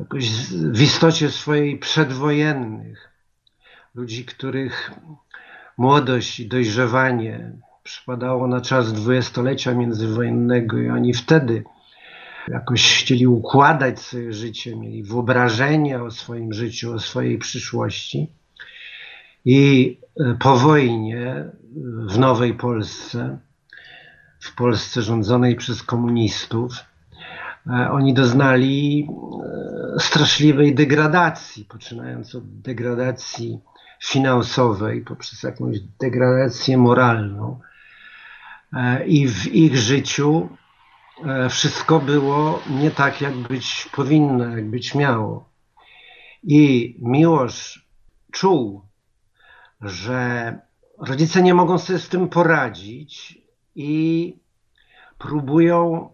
jakoś 0.00 0.30
w 0.52 0.82
istocie 0.82 1.30
swojej 1.30 1.78
przedwojennych, 1.78 3.10
ludzi, 3.94 4.24
których 4.24 4.90
młodość 5.78 6.40
i 6.40 6.48
dojrzewanie 6.48 7.52
przypadało 7.82 8.46
na 8.46 8.60
czas 8.60 8.92
dwudziestolecia 8.92 9.74
międzywojennego 9.74 10.78
i 10.78 10.90
oni 10.90 11.14
wtedy 11.14 11.64
jakoś 12.48 12.94
chcieli 12.94 13.26
układać 13.26 14.00
swoje 14.00 14.32
życie, 14.32 14.76
mieli 14.76 15.02
wyobrażenia 15.02 16.02
o 16.02 16.10
swoim 16.10 16.52
życiu, 16.52 16.92
o 16.92 16.98
swojej 16.98 17.38
przyszłości. 17.38 18.30
I 19.44 19.98
e, 20.20 20.34
po 20.34 20.56
wojnie 20.56 21.44
w 22.06 22.18
Nowej 22.18 22.54
Polsce, 22.54 23.38
w 24.40 24.54
Polsce 24.54 25.02
rządzonej 25.02 25.56
przez 25.56 25.82
komunistów, 25.82 26.72
E, 27.66 27.90
oni 27.90 28.14
doznali 28.14 29.08
e, 29.08 29.69
straszliwej 29.98 30.74
degradacji, 30.74 31.64
poczynając 31.64 32.34
od 32.34 32.60
degradacji 32.60 33.60
finansowej 34.02 35.00
poprzez 35.00 35.42
jakąś 35.42 35.80
degradację 36.00 36.78
moralną. 36.78 37.60
E, 38.72 39.06
I 39.06 39.28
w 39.28 39.46
ich 39.46 39.76
życiu 39.76 40.48
wszystko 41.50 42.00
było 42.00 42.62
nie 42.70 42.90
tak, 42.90 43.20
jak 43.20 43.34
być 43.34 43.88
powinno, 43.92 44.48
jak 44.48 44.70
być 44.70 44.94
miało. 44.94 45.48
I 46.42 46.96
Miłosz 47.02 47.86
czuł, 48.32 48.82
że 49.80 50.58
rodzice 50.98 51.42
nie 51.42 51.54
mogą 51.54 51.78
sobie 51.78 51.98
z 51.98 52.08
tym 52.08 52.28
poradzić 52.28 53.38
i 53.74 54.36
próbują 55.18 56.08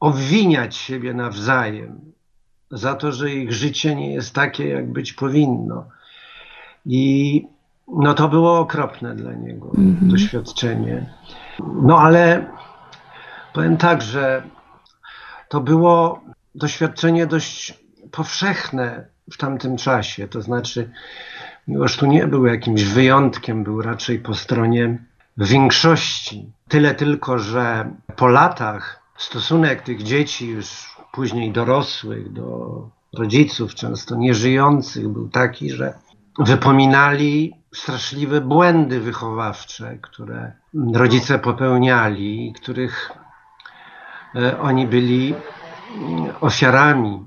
obwiniać 0.00 0.76
siebie 0.76 1.14
nawzajem 1.14 2.13
za 2.70 2.94
to, 2.94 3.12
że 3.12 3.30
ich 3.30 3.52
życie 3.52 3.94
nie 3.94 4.14
jest 4.14 4.34
takie, 4.34 4.68
jak 4.68 4.92
być 4.92 5.12
powinno. 5.12 5.84
I 6.86 7.46
no 7.88 8.14
to 8.14 8.28
było 8.28 8.58
okropne 8.58 9.14
dla 9.14 9.32
niego 9.32 9.70
mm 9.78 9.96
-hmm. 9.96 10.10
doświadczenie. 10.10 11.06
No 11.82 11.98
ale 11.98 12.46
powiem 13.52 13.76
tak, 13.76 14.02
że 14.02 14.42
to 15.48 15.60
było 15.60 16.20
doświadczenie 16.54 17.26
dość 17.26 17.78
powszechne 18.10 19.06
w 19.30 19.36
tamtym 19.36 19.76
czasie. 19.76 20.28
To 20.28 20.42
znaczy, 20.42 20.90
Miłosz 21.68 21.96
tu 21.96 22.06
nie 22.06 22.26
był 22.26 22.46
jakimś 22.46 22.84
wyjątkiem, 22.84 23.64
był 23.64 23.82
raczej 23.82 24.18
po 24.18 24.34
stronie 24.34 24.98
większości. 25.36 26.52
Tyle 26.68 26.94
tylko, 26.94 27.38
że 27.38 27.90
po 28.16 28.28
latach 28.28 29.02
stosunek 29.16 29.82
tych 29.82 30.02
dzieci 30.02 30.48
już 30.48 30.93
później 31.14 31.52
dorosłych 31.52 32.32
do 32.32 32.88
rodziców, 33.12 33.74
często 33.74 34.16
nieżyjących, 34.16 35.08
był 35.08 35.28
taki, 35.28 35.70
że 35.70 35.94
wypominali 36.38 37.52
straszliwe 37.74 38.40
błędy 38.40 39.00
wychowawcze, 39.00 39.98
które 40.02 40.52
rodzice 40.94 41.38
popełniali 41.38 42.52
których 42.56 43.12
e, 44.34 44.60
oni 44.60 44.86
byli 44.86 45.34
mm, 45.34 46.30
ofiarami 46.40 47.24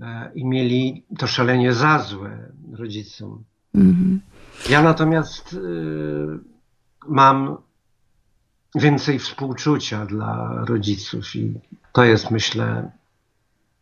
e, 0.00 0.30
i 0.34 0.44
mieli 0.44 1.04
to 1.18 1.26
szalenie 1.26 1.72
za 1.72 1.98
złe 1.98 2.38
rodzicom. 2.72 3.44
Mhm. 3.74 4.20
Ja 4.70 4.82
natomiast 4.82 5.52
y, 5.52 5.58
mam 7.08 7.56
więcej 8.74 9.18
współczucia 9.18 10.06
dla 10.06 10.64
rodziców 10.68 11.36
i 11.36 11.54
to 11.92 12.04
jest, 12.04 12.30
myślę, 12.30 12.90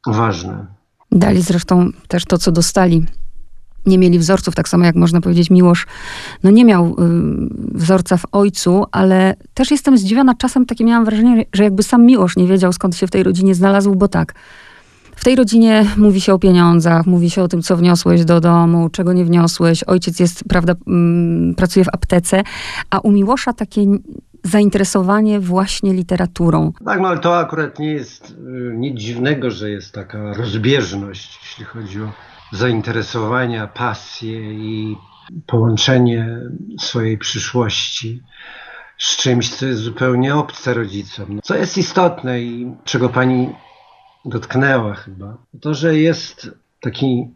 ważne. 0.06 0.66
Dali 1.12 1.42
zresztą 1.42 1.90
też 2.08 2.24
to, 2.24 2.38
co 2.38 2.52
dostali. 2.52 3.06
Nie 3.86 3.98
mieli 3.98 4.18
wzorców, 4.18 4.54
tak 4.54 4.68
samo 4.68 4.84
jak 4.84 4.94
można 4.94 5.20
powiedzieć, 5.20 5.50
Miłosz 5.50 5.86
no 6.42 6.50
nie 6.50 6.64
miał 6.64 6.86
y, 6.86 6.94
wzorca 7.74 8.16
w 8.16 8.24
ojcu, 8.32 8.84
ale 8.92 9.36
też 9.54 9.70
jestem 9.70 9.98
zdziwiona. 9.98 10.34
Czasem 10.34 10.66
takie 10.66 10.84
miałam 10.84 11.04
wrażenie, 11.04 11.44
że 11.52 11.64
jakby 11.64 11.82
sam 11.82 12.06
Miłosz 12.06 12.36
nie 12.36 12.46
wiedział, 12.46 12.72
skąd 12.72 12.96
się 12.96 13.06
w 13.06 13.10
tej 13.10 13.22
rodzinie 13.22 13.54
znalazł, 13.54 13.94
bo 13.94 14.08
tak, 14.08 14.34
w 15.16 15.24
tej 15.24 15.36
rodzinie 15.36 15.86
mówi 15.96 16.20
się 16.20 16.34
o 16.34 16.38
pieniądzach, 16.38 17.06
mówi 17.06 17.30
się 17.30 17.42
o 17.42 17.48
tym, 17.48 17.62
co 17.62 17.76
wniosłeś 17.76 18.24
do 18.24 18.40
domu, 18.40 18.88
czego 18.90 19.12
nie 19.12 19.24
wniosłeś. 19.24 19.84
Ojciec 19.84 20.20
jest, 20.20 20.44
prawda, 20.48 20.74
mm, 20.86 21.54
pracuje 21.54 21.84
w 21.84 21.88
aptece, 21.88 22.42
a 22.90 22.98
u 22.98 23.12
Miłosza 23.12 23.52
takie 23.52 23.86
zainteresowanie 24.46 25.40
właśnie 25.40 25.92
literaturą. 25.92 26.72
Tak, 26.84 27.00
no 27.00 27.08
ale 27.08 27.18
to 27.18 27.38
akurat 27.38 27.78
nie 27.78 27.92
jest 27.92 28.30
y, 28.30 28.74
nic 28.76 29.00
dziwnego, 29.00 29.50
że 29.50 29.70
jest 29.70 29.94
taka 29.94 30.34
rozbieżność, 30.34 31.38
jeśli 31.42 31.64
chodzi 31.64 32.02
o 32.02 32.12
zainteresowania, 32.52 33.66
pasje 33.66 34.54
i 34.54 34.96
połączenie 35.46 36.40
swojej 36.80 37.18
przyszłości 37.18 38.22
z 38.98 39.16
czymś, 39.16 39.54
co 39.54 39.66
jest 39.66 39.80
zupełnie 39.80 40.34
obce 40.34 40.74
rodzicom. 40.74 41.40
Co 41.42 41.56
jest 41.56 41.78
istotne 41.78 42.40
i 42.40 42.74
czego 42.84 43.08
pani 43.08 43.48
dotknęła 44.24 44.94
chyba, 44.94 45.36
to, 45.60 45.74
że 45.74 45.98
jest 45.98 46.50
taki 46.80 47.26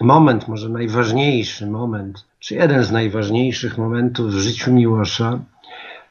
moment, 0.00 0.48
może 0.48 0.68
najważniejszy 0.68 1.66
moment, 1.66 2.24
czy 2.38 2.54
jeden 2.54 2.84
z 2.84 2.90
najważniejszych 2.90 3.78
momentów 3.78 4.34
w 4.34 4.38
życiu 4.38 4.72
Miłosza, 4.72 5.38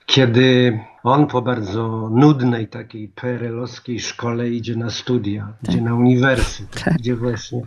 kiedy 0.09 0.79
on 1.03 1.27
po 1.27 1.41
bardzo 1.41 2.09
nudnej 2.11 2.67
takiej 2.67 3.07
perelowskiej 3.07 3.99
szkole 3.99 4.49
idzie 4.49 4.75
na 4.75 4.89
studia, 4.89 5.53
tak. 5.61 5.69
idzie 5.69 5.81
na 5.81 5.95
uniwersytet, 5.95 6.83
tak. 6.83 6.93
gdzie 6.97 7.15
właśnie 7.15 7.61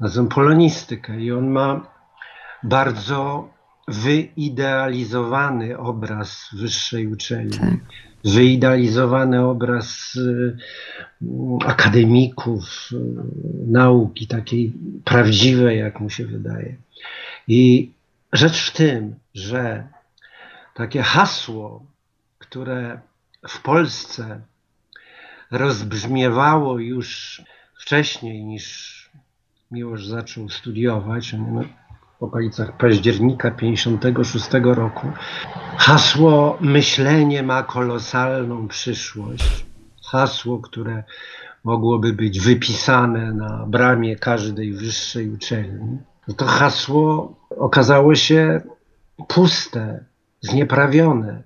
na 0.00 0.08
polonistykę 0.34 1.20
i 1.20 1.32
on 1.32 1.50
ma 1.50 1.86
bardzo 2.62 3.48
wyidealizowany 3.88 5.78
obraz 5.78 6.48
wyższej 6.52 7.06
uczelni. 7.06 7.58
Tak. 7.58 7.74
Wyidealizowany 8.24 9.46
obraz 9.46 10.16
y, 10.16 10.56
akademików, 11.66 12.88
y, 12.92 12.96
nauki 13.66 14.26
takiej 14.26 14.72
prawdziwej, 15.04 15.78
jak 15.78 16.00
mu 16.00 16.10
się 16.10 16.26
wydaje. 16.26 16.76
I 17.48 17.90
rzecz 18.32 18.70
w 18.70 18.72
tym, 18.72 19.14
że 19.34 19.88
takie 20.80 21.02
hasło, 21.02 21.86
które 22.38 23.00
w 23.48 23.62
Polsce 23.62 24.40
rozbrzmiewało 25.50 26.78
już 26.78 27.42
wcześniej 27.74 28.44
niż 28.44 29.00
Miłosz 29.70 30.06
zaczął 30.06 30.48
studiować, 30.48 31.34
w 32.20 32.22
okolicach 32.22 32.76
października 32.76 33.50
56 33.50 34.48
roku. 34.62 35.06
Hasło 35.76 36.58
myślenie 36.60 37.42
ma 37.42 37.62
kolosalną 37.62 38.68
przyszłość. 38.68 39.66
Hasło, 40.04 40.58
które 40.58 41.04
mogłoby 41.64 42.12
być 42.12 42.40
wypisane 42.40 43.32
na 43.32 43.66
bramie 43.66 44.16
każdej 44.16 44.72
wyższej 44.72 45.30
uczelni, 45.30 45.98
to 46.36 46.46
hasło 46.46 47.36
okazało 47.50 48.14
się 48.14 48.60
puste, 49.28 50.09
znieprawione. 50.40 51.42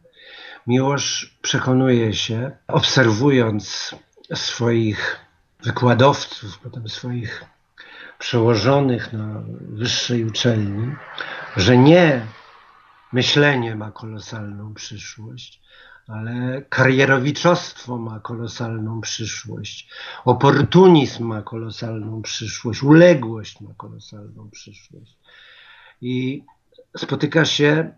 Miłosz 0.67 1.39
przekonuje 1.43 2.15
się, 2.15 2.51
obserwując 2.69 3.95
swoich 4.35 5.21
wykładowców, 5.63 6.59
potem 6.59 6.89
swoich 6.89 7.45
przełożonych 8.19 9.13
na 9.13 9.43
wyższej 9.61 10.25
uczelni, 10.25 10.95
że 11.57 11.79
nie 11.79 12.27
myślenie 13.13 13.77
ma 13.77 13.91
kolosalną 13.91 14.75
przyszłość, 14.75 15.63
ale 16.09 16.63
karierowiczostwo 16.69 17.99
ma 17.99 18.21
kolosalną 18.21 19.01
przyszłość, 19.01 19.89
oportunizm 20.25 21.25
ma 21.25 21.43
kolosalną 21.43 22.23
przyszłość, 22.23 22.83
uległość 22.83 23.61
ma 23.61 23.75
kolosalną 23.77 24.51
przyszłość. 24.51 25.17
I 26.01 26.45
spotyka 26.97 27.45
się 27.45 27.93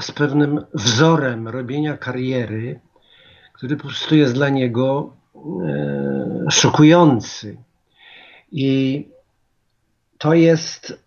z 0.00 0.12
pewnym 0.12 0.64
wzorem 0.74 1.48
robienia 1.48 1.96
kariery, 1.96 2.80
który 3.52 3.76
po 3.76 3.82
prostu 3.82 4.16
jest 4.16 4.34
dla 4.34 4.48
niego 4.48 5.16
e, 5.36 6.50
szokujący. 6.50 7.56
I 8.52 9.08
to 10.18 10.34
jest 10.34 11.02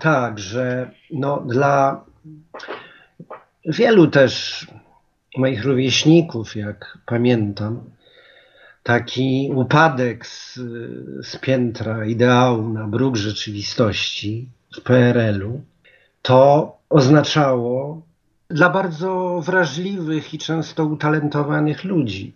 tak, 0.00 0.38
że 0.38 0.90
no, 1.10 1.40
dla 1.40 2.04
wielu 3.66 4.06
też 4.06 4.66
moich 5.36 5.64
rówieśników, 5.64 6.56
jak 6.56 6.98
pamiętam, 7.06 7.84
taki 8.82 9.50
upadek 9.54 10.26
z, 10.26 10.54
z 11.26 11.36
piętra 11.36 12.06
ideału 12.06 12.68
na 12.68 12.86
bruk 12.86 13.16
rzeczywistości 13.16 14.48
w 14.76 14.80
PRL-u, 14.80 15.62
to 16.22 16.76
oznaczało 16.88 18.02
dla 18.50 18.70
bardzo 18.70 19.40
wrażliwych 19.44 20.34
i 20.34 20.38
często 20.38 20.84
utalentowanych 20.84 21.84
ludzi, 21.84 22.34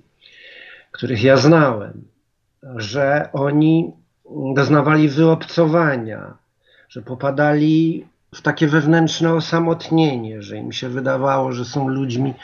których 0.93 1.23
ja 1.23 1.37
znałem, 1.37 2.05
że 2.77 3.29
oni 3.33 3.93
doznawali 4.55 5.09
wyobcowania, 5.09 6.37
że 6.89 7.03
popadali 7.03 8.07
w 8.35 8.43
takie 8.43 8.67
wewnętrzne 8.67 9.35
osamotnienie, 9.35 10.43
że 10.43 10.57
im 10.57 10.73
się 10.73 10.89
wydawało, 10.89 11.53
że 11.53 11.65
są 11.65 11.89
ludźmi 11.89 12.35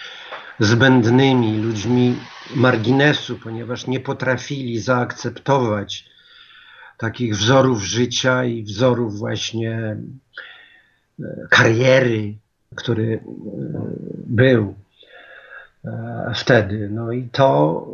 zbędnymi, 0.61 1.59
ludźmi 1.59 2.17
marginesu, 2.57 3.39
ponieważ 3.39 3.87
nie 3.87 4.01
potrafili 4.01 4.81
zaakceptować 4.81 6.05
takich 6.99 7.37
wzorów 7.37 7.83
życia 7.83 8.45
i 8.45 8.63
wzorów 8.63 9.19
właśnie 9.19 9.97
e, 11.21 11.25
kariery, 11.51 12.35
który 12.77 13.15
e, 13.15 13.21
był 14.27 14.75
e, 15.85 16.33
wtedy. 16.35 16.89
No 16.93 17.13
i 17.13 17.29
to, 17.29 17.87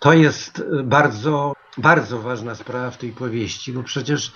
to 0.00 0.12
jest 0.12 0.64
bardzo, 0.84 1.52
bardzo 1.78 2.22
ważna 2.22 2.54
sprawa 2.54 2.90
w 2.90 2.98
tej 2.98 3.12
powieści, 3.12 3.72
bo 3.72 3.82
przecież 3.82 4.32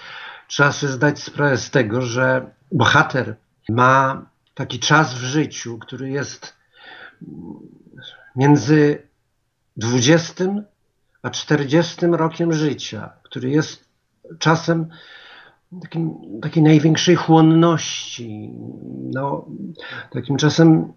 trzeba 0.46 0.72
sobie 0.72 0.92
zdać 0.92 1.22
sprawę 1.22 1.56
z 1.56 1.70
tego, 1.70 2.02
że 2.02 2.50
bohater 2.72 3.36
ma 3.68 4.26
taki 4.54 4.78
czas 4.78 5.14
w 5.14 5.22
życiu, 5.22 5.78
który 5.78 6.10
jest 6.10 6.56
między 8.36 9.02
20 9.76 10.44
a 11.22 11.30
40 11.30 12.06
rokiem 12.06 12.52
życia, 12.52 13.12
który 13.22 13.50
jest 13.50 13.84
czasem 14.38 14.88
takim, 15.82 16.14
takiej 16.42 16.62
największej 16.62 17.16
chłonności, 17.16 18.50
no, 19.12 19.46
takim 20.10 20.36
czasem 20.36 20.92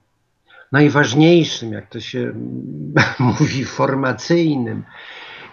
najważniejszym, 0.72 1.74
jak 1.74 1.90
to 1.90 2.00
się 2.00 2.34
mówi, 3.20 3.66
formacyjnym. 3.66 4.84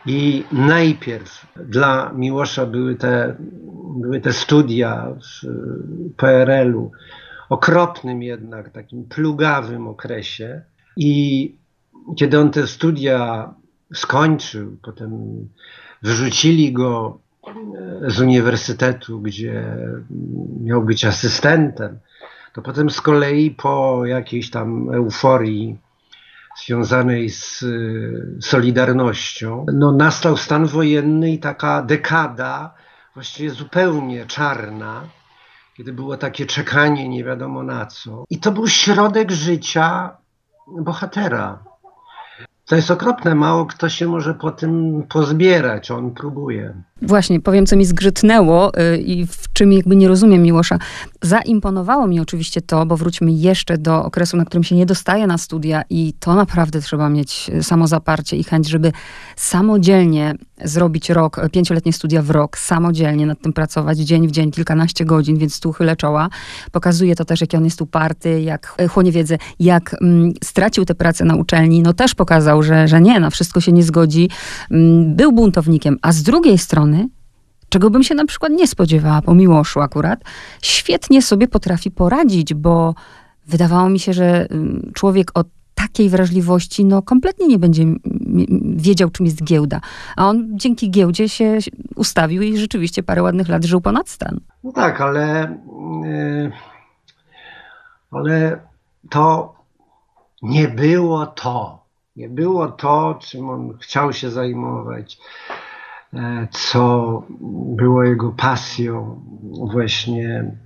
I 0.07 0.45
najpierw 0.53 1.47
dla 1.57 2.13
Miłosza 2.13 2.67
były 2.67 2.95
te, 2.95 3.37
były 3.97 4.21
te 4.21 4.33
studia 4.33 5.07
w 5.15 5.47
PRL-u, 6.17 6.93
okropnym 7.49 8.23
jednak, 8.23 8.71
takim 8.71 9.05
plugawym 9.05 9.89
okresie. 9.89 10.63
I 10.97 11.55
kiedy 12.17 12.39
on 12.39 12.51
te 12.51 12.67
studia 12.67 13.55
skończył, 13.95 14.77
potem 14.83 15.11
wyrzucili 16.03 16.73
go 16.73 17.19
z 18.07 18.21
uniwersytetu, 18.21 19.21
gdzie 19.21 19.77
miał 20.61 20.83
być 20.83 21.05
asystentem, 21.05 21.99
to 22.53 22.63
potem 22.63 22.91
z 22.91 23.01
kolei 23.01 23.51
po 23.51 24.07
jakiejś 24.07 24.51
tam 24.51 24.91
euforii 24.95 25.79
związanej 26.65 27.31
z 27.31 27.65
Solidarnością, 28.41 29.67
no 29.73 29.93
nastał 29.93 30.37
stan 30.37 30.67
wojenny 30.67 31.33
i 31.33 31.39
taka 31.39 31.83
dekada 31.83 32.75
właściwie 33.15 33.51
zupełnie 33.51 34.27
czarna, 34.27 35.03
kiedy 35.77 35.93
było 35.93 36.17
takie 36.17 36.47
czekanie 36.47 37.09
nie 37.09 37.25
wiadomo 37.25 37.63
na 37.63 37.87
co. 37.87 38.25
I 38.31 38.39
to 38.39 38.53
był 38.53 38.67
środek 38.67 39.31
życia 39.31 40.17
bohatera. 40.79 41.70
To 42.71 42.77
jest 42.77 42.91
okropne, 42.91 43.35
mało 43.35 43.67
kto 43.67 43.89
się 43.89 44.07
może 44.07 44.35
po 44.35 44.51
tym 44.51 45.03
pozbierać, 45.09 45.91
on 45.91 46.11
próbuje. 46.11 46.75
Właśnie, 47.03 47.41
powiem, 47.41 47.67
co 47.67 47.77
mi 47.77 47.85
zgrzytnęło 47.85 48.73
yy, 48.77 48.99
i 48.99 49.27
w 49.27 49.53
czym 49.53 49.73
jakby 49.73 49.97
nie 49.97 50.09
rozumiem 50.09 50.43
Miłosza. 50.43 50.79
Zaimponowało 51.23 52.07
mi 52.07 52.21
oczywiście 52.21 52.61
to, 52.61 52.87
bo 52.87 52.97
wróćmy 52.97 53.33
jeszcze 53.33 53.79
do 53.79 54.05
okresu, 54.05 54.37
na 54.37 54.45
którym 54.45 54.65
się 54.65 54.77
nie 54.77 54.87
dostaje 54.87 55.27
na 55.27 55.39
studia 55.39 55.83
i 55.91 56.15
to 56.21 56.35
naprawdę 56.35 56.81
trzeba 56.81 57.09
mieć 57.09 57.51
samozaparcie 57.63 58.37
i 58.37 58.45
chęć, 58.45 58.69
żeby 58.69 58.93
samodzielnie 59.37 60.35
zrobić 60.65 61.11
rok, 61.11 61.41
pięcioletnie 61.53 61.93
studia 61.93 62.23
w 62.23 62.31
rok, 62.31 62.59
samodzielnie 62.59 63.27
nad 63.27 63.41
tym 63.41 63.53
pracować, 63.53 63.99
dzień 63.99 64.29
w 64.29 64.31
dzień, 64.31 64.51
kilkanaście 64.51 65.05
godzin, 65.05 65.39
więc 65.39 65.61
tu 65.61 65.73
chylę 65.73 65.97
czoła. 65.97 66.29
Pokazuje 66.73 67.17
to 67.17 67.25
też, 67.25 67.41
jak 67.41 67.55
on 67.55 67.65
jest 67.65 67.83
uparty, 67.83 68.41
jak 68.41 68.77
chłonie 68.91 69.13
wiedzę, 69.13 69.39
jak 69.61 69.97
mm, 70.03 70.33
stracił 70.45 70.85
tę 70.85 70.95
pracę 70.95 71.25
na 71.25 71.35
uczelni, 71.35 71.83
no 71.83 71.93
też 71.93 72.15
pokazał, 72.15 72.60
że, 72.63 72.89
że 72.89 73.01
nie, 73.01 73.21
na 73.21 73.31
wszystko 73.31 73.61
się 73.61 73.73
nie 73.73 73.83
zgodzi. 73.83 74.31
Mm, 74.71 75.17
był 75.17 75.33
buntownikiem, 75.33 75.99
a 76.03 76.13
z 76.13 76.23
drugiej 76.23 76.59
strony 76.59 77.09
czego 77.71 77.91
bym 77.91 78.03
się 78.03 78.15
na 78.15 78.25
przykład 78.25 78.53
nie 78.53 78.67
spodziewała 78.67 79.23
po 79.23 79.35
Miłoszu 79.35 79.81
akurat, 79.81 80.25
świetnie 80.63 81.23
sobie 81.23 81.49
potrafi 81.49 81.91
poradzić, 81.91 82.55
bo 82.55 82.95
wydawało 83.47 83.89
mi 83.89 83.99
się, 83.99 84.13
że 84.13 84.51
mm, 84.51 84.91
człowiek 84.95 85.39
o 85.39 85.45
takiej 85.75 86.09
wrażliwości, 86.09 86.85
no 86.85 87.03
kompletnie 87.03 87.47
nie 87.47 87.59
będzie 87.59 87.85
wiedział, 88.77 89.11
czym 89.11 89.27
jest 89.27 89.45
giełda. 89.45 89.81
A 90.17 90.29
on 90.29 90.49
dzięki 90.59 90.91
giełdzie 90.91 91.29
się 91.29 91.59
ustawił 91.97 92.43
i 92.43 92.59
rzeczywiście 92.59 93.03
parę 93.03 93.23
ładnych 93.23 93.49
lat 93.49 93.65
żył 93.65 93.81
ponad 93.81 94.09
stan. 94.09 94.41
No 94.65 94.73
tak, 94.73 95.01
ale, 95.01 95.57
yy, 96.05 96.53
ale 98.11 98.61
to 99.11 99.55
nie 100.43 100.69
było 100.69 101.27
to. 101.27 101.80
Nie 102.17 102.29
było 102.29 102.69
to, 102.69 103.19
czym 103.23 103.51
on 103.51 103.79
chciał 103.79 104.13
się 104.13 104.31
zajmować, 104.31 105.19
e, 106.13 106.49
co 106.51 107.23
było 107.77 108.05
jego 108.05 108.33
pasją, 108.33 109.25
właśnie 109.73 110.57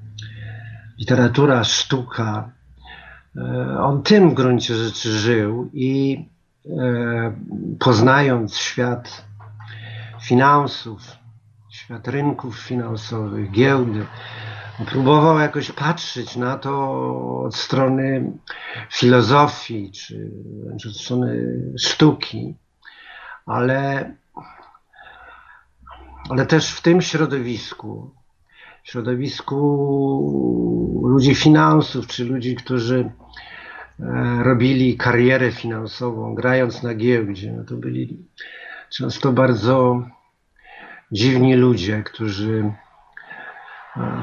literatura, 0.98 1.64
sztuka. 1.64 2.50
E, 3.36 3.78
on 3.80 4.02
tym 4.02 4.30
w 4.30 4.34
gruncie 4.34 4.74
rzeczy 4.74 5.12
żył 5.12 5.70
i 5.72 6.24
e, 6.66 7.36
poznając 7.78 8.56
świat 8.56 9.24
finansów, 10.22 11.00
świat 11.70 12.08
rynków 12.08 12.58
finansowych, 12.58 13.50
giełdy, 13.50 14.06
próbował 14.86 15.38
jakoś 15.38 15.72
patrzeć 15.72 16.36
na 16.36 16.58
to 16.58 17.42
od 17.42 17.56
strony 17.56 18.32
filozofii, 18.90 19.92
czy 19.92 20.30
wręcz 20.64 20.86
od 20.86 20.96
strony 20.96 21.56
sztuki, 21.78 22.54
ale, 23.46 24.14
ale 26.30 26.46
też 26.46 26.70
w 26.70 26.82
tym 26.82 27.02
środowisku, 27.02 28.14
środowisku 28.82 29.56
ludzi 31.04 31.34
finansów, 31.34 32.06
czy 32.06 32.24
ludzi, 32.24 32.54
którzy 32.54 33.10
e, 34.00 34.42
robili 34.42 34.96
karierę 34.96 35.52
finansową, 35.52 36.34
grając 36.34 36.82
na 36.82 36.94
giełdzie, 36.94 37.52
no 37.52 37.64
to 37.64 37.74
byli 37.74 38.26
często 38.90 39.32
bardzo 39.32 40.02
dziwni 41.12 41.54
ludzie, 41.54 42.02
którzy 42.02 42.72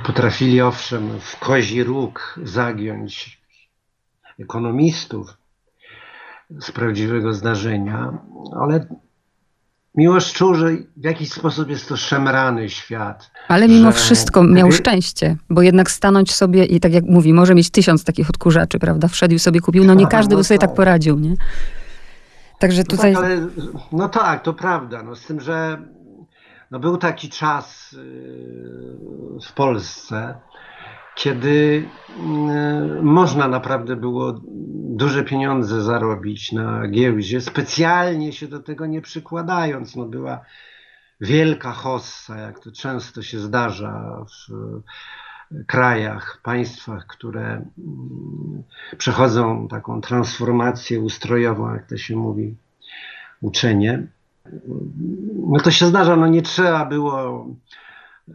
Potrafili 0.05 0.62
owszem 0.62 1.19
w 1.19 1.39
kozi 1.39 1.84
róg 1.84 2.39
zagiąć 2.43 3.41
ekonomistów 4.39 5.38
z 6.60 6.71
prawdziwego 6.71 7.34
zdarzenia, 7.34 8.13
ale 8.62 8.88
Miłosz 9.95 10.34
czuł, 10.34 10.55
że 10.55 10.71
w 10.97 11.03
jakiś 11.03 11.31
sposób 11.31 11.69
jest 11.69 11.89
to 11.89 11.97
szemrany 11.97 12.69
świat. 12.69 13.31
Ale 13.47 13.67
mimo 13.67 13.91
że- 13.91 13.97
wszystko 13.97 14.43
miał 14.43 14.71
szczęście, 14.71 15.38
bo 15.49 15.62
jednak 15.62 15.91
stanąć 15.91 16.34
sobie 16.34 16.65
i 16.65 16.79
tak 16.79 16.93
jak 16.93 17.03
mówi, 17.03 17.34
może 17.34 17.55
mieć 17.55 17.69
tysiąc 17.69 18.03
takich 18.03 18.29
odkurzaczy, 18.29 18.79
prawda? 18.79 19.07
Wszedł 19.07 19.34
i 19.36 19.39
sobie 19.39 19.60
kupił. 19.60 19.84
No 19.84 19.93
nie 19.93 20.03
Aha, 20.05 20.12
każdy 20.12 20.31
no 20.36 20.38
by 20.38 20.43
sobie 20.43 20.57
tak 20.60 20.69
tak. 20.69 20.75
poradził, 20.75 21.19
nie? 21.19 21.36
Także 22.60 22.81
No 22.81 22.86
tutaj... 22.86 23.13
tak, 23.13 23.23
ale, 23.23 23.47
no 23.91 24.10
tak, 24.10 24.43
to 24.43 24.53
prawda. 24.53 25.03
No, 25.03 25.15
z 25.15 25.25
tym, 25.25 25.41
że 25.41 25.81
no, 26.71 26.79
był 26.79 26.97
taki 26.97 27.29
czas 27.29 27.91
yy, 27.91 29.39
w 29.49 29.53
Polsce, 29.53 30.36
kiedy 31.15 31.86
yy, 32.93 33.01
można 33.01 33.47
naprawdę 33.47 33.95
było 33.95 34.41
duże 34.95 35.23
pieniądze 35.23 35.81
zarobić 35.81 36.51
na 36.51 36.88
giełdzie, 36.88 37.41
specjalnie 37.41 38.34
się 38.34 38.47
do 38.47 38.60
tego 38.60 38.86
nie 38.86 39.01
przykładając. 39.01 39.95
No, 39.95 40.05
była 40.05 40.41
wielka 41.21 41.71
hossa, 41.71 42.38
jak 42.38 42.60
to 42.60 42.71
często 42.71 43.21
się 43.21 43.39
zdarza 43.39 44.25
w 44.25 44.53
krajach, 45.67 46.39
państwach, 46.43 47.07
które 47.07 47.65
przechodzą 48.97 49.67
taką 49.67 50.01
transformację 50.01 50.99
ustrojową, 50.99 51.73
jak 51.73 51.88
to 51.88 51.97
się 51.97 52.15
mówi, 52.15 52.55
uczenie. 53.41 54.07
No 55.47 55.60
to 55.60 55.71
się 55.71 55.86
zdarza, 55.86 56.15
no 56.15 56.27
nie 56.27 56.41
trzeba 56.41 56.86
było 56.86 57.47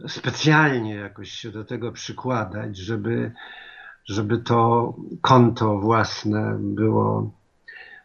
specjalnie 0.07 0.95
jakoś 0.95 1.31
się 1.31 1.51
do 1.51 1.65
tego 1.65 1.91
przykładać, 1.91 2.77
żeby, 2.77 3.31
żeby 4.05 4.37
to 4.37 4.93
konto 5.21 5.79
własne 5.79 6.57
było 6.59 7.31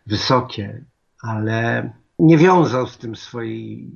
wysokie, 0.07 0.85
ale 1.23 1.91
nie 2.19 2.39
wiązał 2.39 2.87
z 2.87 2.99
tym 2.99 3.17
swojej 3.17 3.91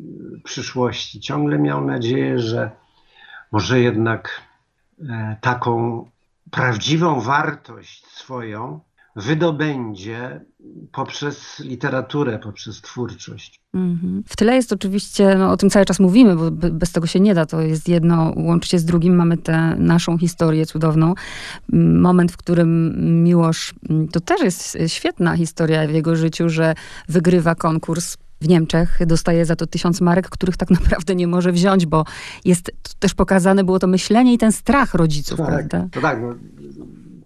przyszłości. 0.44 1.20
Ciągle 1.20 1.58
miał 1.58 1.84
nadzieję, 1.84 2.38
że 2.38 2.70
może 3.52 3.80
jednak 3.80 4.42
e, 5.08 5.36
taką 5.40 6.04
prawdziwą 6.50 7.20
wartość 7.20 8.06
swoją 8.06 8.80
wydobędzie 9.16 10.40
poprzez 10.92 11.60
literaturę, 11.60 12.38
poprzez 12.38 12.80
twórczość. 12.80 13.60
Mhm. 13.74 14.22
W 14.28 14.36
tyle 14.36 14.54
jest 14.54 14.72
oczywiście, 14.72 15.34
no, 15.38 15.50
o 15.50 15.56
tym 15.56 15.70
cały 15.70 15.84
czas 15.84 16.00
mówimy, 16.00 16.36
bo 16.36 16.50
be- 16.50 16.70
bez 16.70 16.92
tego 16.92 17.06
się 17.06 17.20
nie 17.20 17.34
da. 17.34 17.46
To 17.46 17.60
jest 17.60 17.88
jedno, 17.88 18.32
łączy 18.36 18.68
się 18.68 18.78
z 18.78 18.84
drugim. 18.84 19.16
Mamy 19.16 19.36
tę 19.36 19.76
naszą 19.78 20.18
historię 20.18 20.66
cudowną. 20.66 21.14
M, 21.72 22.00
Moment, 22.00 22.32
w 22.32 22.36
którym 22.36 22.94
Miłosz, 23.24 23.74
m, 23.90 24.08
to 24.08 24.20
też 24.20 24.40
jest 24.40 24.78
świetna 24.86 25.36
historia 25.36 25.86
w 25.86 25.90
jego 25.90 26.16
życiu, 26.16 26.48
że 26.48 26.74
wygrywa 27.08 27.54
konkurs 27.54 28.16
w 28.40 28.48
Niemczech, 28.48 28.98
dostaje 29.06 29.44
za 29.44 29.56
to 29.56 29.66
tysiąc 29.66 30.00
marek, 30.00 30.28
których 30.28 30.56
tak 30.56 30.70
naprawdę 30.80 31.14
nie 31.14 31.26
może 31.26 31.52
wziąć, 31.52 31.86
bo 31.86 32.04
jest 32.44 32.72
też 32.98 33.14
pokazane 33.14 33.64
było 33.64 33.78
to 33.78 33.86
myślenie 33.86 34.32
i 34.34 34.38
ten 34.38 34.52
strach 34.52 34.94
rodziców, 34.94 35.36
prawda? 35.36 35.88
to 35.92 36.00
tak, 36.00 36.18
no, 36.22 36.34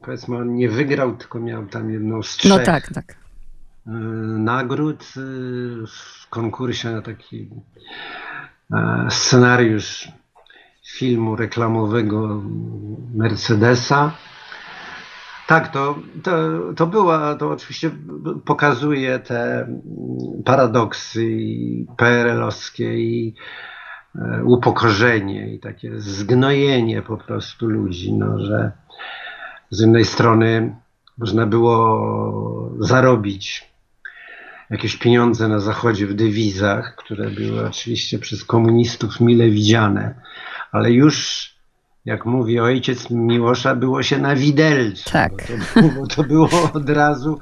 powiedzmy, 0.03 0.37
on 0.37 0.55
nie 0.55 0.69
wygrał, 0.69 1.17
tylko 1.17 1.41
miał 1.41 1.67
tam 1.67 1.93
jedną 1.93 2.23
z 2.23 2.37
trzech 2.37 2.51
No 2.51 2.59
tak, 2.59 2.93
tak. 2.95 3.13
y, 3.13 3.91
nagród 4.39 5.03
y, 5.17 5.87
w 5.87 6.29
konkursie 6.31 6.91
na 6.91 7.03
taki 7.03 7.51
e, 8.73 9.07
scenariusz 9.11 10.13
filmu 10.87 11.37
reklamowego 11.37 12.43
Mercedesa. 13.15 14.13
Tak, 15.47 15.69
to, 15.69 15.99
to, 16.23 16.33
to 16.77 16.87
była, 16.87 17.35
to 17.35 17.51
oczywiście 17.51 17.91
pokazuje 18.45 19.19
te 19.19 19.69
paradoksy 20.45 21.27
PRL-owskie 21.97 22.95
i 22.95 23.35
e, 24.15 24.45
upokorzenie 24.45 25.55
i 25.55 25.61
takie 25.61 26.01
zgnojenie 26.01 27.03
po 27.03 27.17
prostu 27.17 27.69
ludzi, 27.69 28.13
no, 28.13 28.39
że 28.39 28.73
z 29.71 29.81
jednej 29.81 30.05
strony 30.05 30.77
można 31.19 31.47
było 31.47 32.73
zarobić 32.79 33.71
jakieś 34.71 34.97
pieniądze 34.97 35.49
na 35.49 35.61
zachodzie 35.61 36.07
w 36.07 36.15
dewizach, 36.15 36.97
które 36.97 37.31
były 37.31 37.67
oczywiście 37.67 38.19
przez 38.19 38.45
komunistów 38.45 39.21
mile 39.21 39.51
widziane, 39.51 40.15
ale 40.73 40.93
już 40.93 41.51
jak 42.05 42.27
mówi 42.27 42.61
ojciec 42.61 43.11
Miłosza, 43.11 43.75
było 43.75 44.03
się 44.03 44.19
na 44.19 44.37
widelcu. 44.37 45.11
Tak. 45.11 45.33
Bo 45.75 46.07
to, 46.07 46.15
to 46.17 46.25
było 46.25 46.49
od 46.75 46.91
razu 46.91 47.39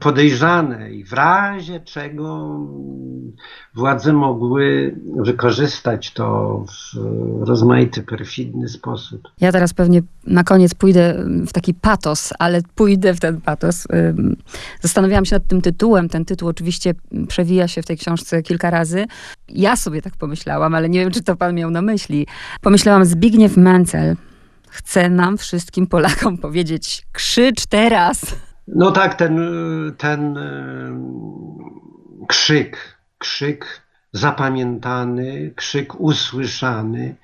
podejrzane 0.00 0.92
i 0.92 1.04
w 1.04 1.12
razie 1.12 1.80
czego 1.80 2.56
mm, 2.56 3.32
władze 3.74 4.12
mogły 4.12 4.96
wykorzystać 5.16 6.12
to 6.12 6.58
w 6.68 6.96
rozmaity, 7.48 8.02
perfidny 8.02 8.68
sposób. 8.68 9.28
Ja 9.40 9.52
teraz 9.52 9.74
pewnie 9.74 10.02
na 10.26 10.44
koniec 10.44 10.74
pójdę 10.74 11.24
w 11.46 11.52
taki 11.52 11.74
patos, 11.74 12.32
ale 12.38 12.60
pójdę 12.74 13.14
w 13.14 13.20
ten 13.20 13.40
patos. 13.40 13.86
Zastanawiałam 14.80 15.24
się 15.24 15.36
nad 15.36 15.46
tym 15.46 15.60
tytułem. 15.60 16.08
Ten 16.08 16.24
tytuł 16.24 16.48
oczywiście 16.48 16.94
przewija 17.28 17.68
się 17.68 17.82
w 17.82 17.86
tej 17.86 17.96
książce 17.96 18.42
kilka 18.42 18.70
razy. 18.70 19.06
Ja 19.48 19.76
sobie 19.76 20.02
tak 20.02 20.16
pomyślałam, 20.16 20.74
ale 20.74 20.88
nie 20.88 21.00
wiem, 21.00 21.10
czy 21.10 21.22
to 21.22 21.36
pan 21.36 21.54
miał 21.54 21.70
na 21.70 21.82
myśli. 21.82 22.26
Pomyślałam, 22.60 23.04
Zbigniew 23.04 23.56
Mencel 23.56 24.16
chce 24.68 25.08
nam 25.10 25.38
wszystkim 25.38 25.86
Polakom 25.86 26.38
powiedzieć 26.38 27.06
krzycz 27.12 27.66
teraz. 27.66 28.36
No 28.68 28.90
tak, 28.90 29.14
ten, 29.14 29.38
ten 29.98 30.36
e, 30.36 30.46
krzyk, 32.26 32.98
krzyk 33.18 33.82
zapamiętany, 34.12 35.52
krzyk 35.56 36.00
usłyszany, 36.00 37.16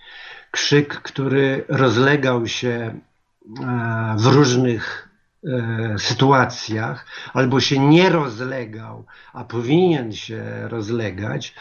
krzyk, 0.51 0.95
który 1.03 1.65
rozlegał 1.69 2.47
się 2.47 2.69
e, 2.71 4.15
w 4.19 4.27
różnych 4.27 5.09
e, 5.45 5.99
sytuacjach, 5.99 7.07
albo 7.35 7.61
się 7.61 7.79
nie 7.79 8.11
rozlegał, 8.11 9.05
a 9.33 9.45
powinien 9.45 10.13
się 10.13 10.69
rozlegać, 10.69 11.55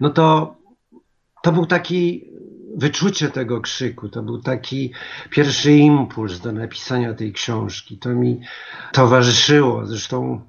no 0.00 0.10
to 0.10 0.56
to 1.42 1.52
był 1.52 1.66
taki 1.66 2.30
wyczucie 2.76 3.28
tego 3.28 3.60
krzyku, 3.60 4.08
to 4.08 4.22
był 4.22 4.38
taki 4.42 4.92
pierwszy 5.30 5.72
impuls 5.72 6.40
do 6.40 6.52
napisania 6.52 7.14
tej 7.14 7.32
książki. 7.32 7.98
To 7.98 8.08
mi 8.08 8.40
towarzyszyło. 8.92 9.86
Zresztą, 9.86 10.40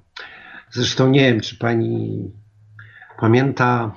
zresztą 0.70 1.10
nie 1.10 1.20
wiem, 1.20 1.40
czy 1.40 1.56
pani 1.56 2.30
pamięta, 3.20 3.94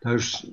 to 0.00 0.12
już 0.12 0.46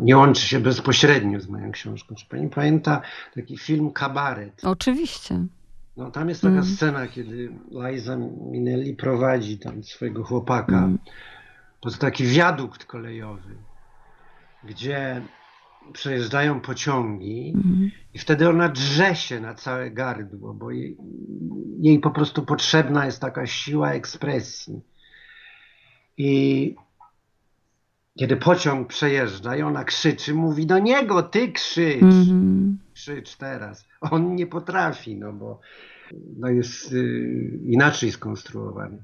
nie 0.00 0.16
łączy 0.16 0.42
się 0.46 0.60
bezpośrednio 0.60 1.40
z 1.40 1.48
moją 1.48 1.72
książką. 1.72 2.14
Czy 2.14 2.26
pani 2.26 2.48
pamięta 2.48 3.00
taki 3.34 3.58
film 3.58 3.90
Kabaret? 3.92 4.64
Oczywiście. 4.64 5.46
No, 5.96 6.10
tam 6.10 6.28
jest 6.28 6.40
taka 6.42 6.52
Mm. 6.54 6.64
scena, 6.66 7.06
kiedy 7.06 7.52
Liza 7.70 8.16
Minnelli 8.50 8.94
prowadzi 8.96 9.58
tam 9.58 9.82
swojego 9.84 10.24
chłopaka 10.24 10.78
Mm. 10.78 10.98
pod 11.80 11.98
taki 11.98 12.24
wiadukt 12.26 12.84
kolejowy, 12.84 13.54
gdzie 14.66 15.22
przejeżdżają 15.92 16.60
pociągi 16.60 17.52
Mhm. 17.56 17.90
i 18.14 18.18
wtedy 18.18 18.48
ona 18.48 18.68
drze 18.68 19.16
się 19.16 19.40
na 19.40 19.54
całe 19.54 19.90
gardło, 19.90 20.54
bo 20.54 20.70
jej, 20.70 20.96
jej 21.80 21.98
po 21.98 22.10
prostu 22.10 22.42
potrzebna 22.44 23.06
jest 23.06 23.20
taka 23.20 23.46
siła 23.46 23.92
ekspresji. 23.92 24.80
I 26.16 26.74
kiedy 28.18 28.36
pociąg 28.36 28.88
przejeżdża 28.88 29.56
i 29.56 29.62
ona 29.62 29.84
krzyczy, 29.84 30.34
mówi 30.34 30.66
do 30.66 30.78
niego, 30.78 31.22
ty 31.22 31.52
krzycz, 31.52 32.02
Mhm. 32.02 32.78
krzycz 32.94 33.36
teraz. 33.36 33.84
On 34.00 34.34
nie 34.34 34.46
potrafi, 34.46 35.16
no 35.16 35.32
bo 35.32 35.60
no 36.36 36.48
jest 36.48 36.92
y, 36.92 37.60
inaczej 37.64 38.12
skonstruowany. 38.12 39.02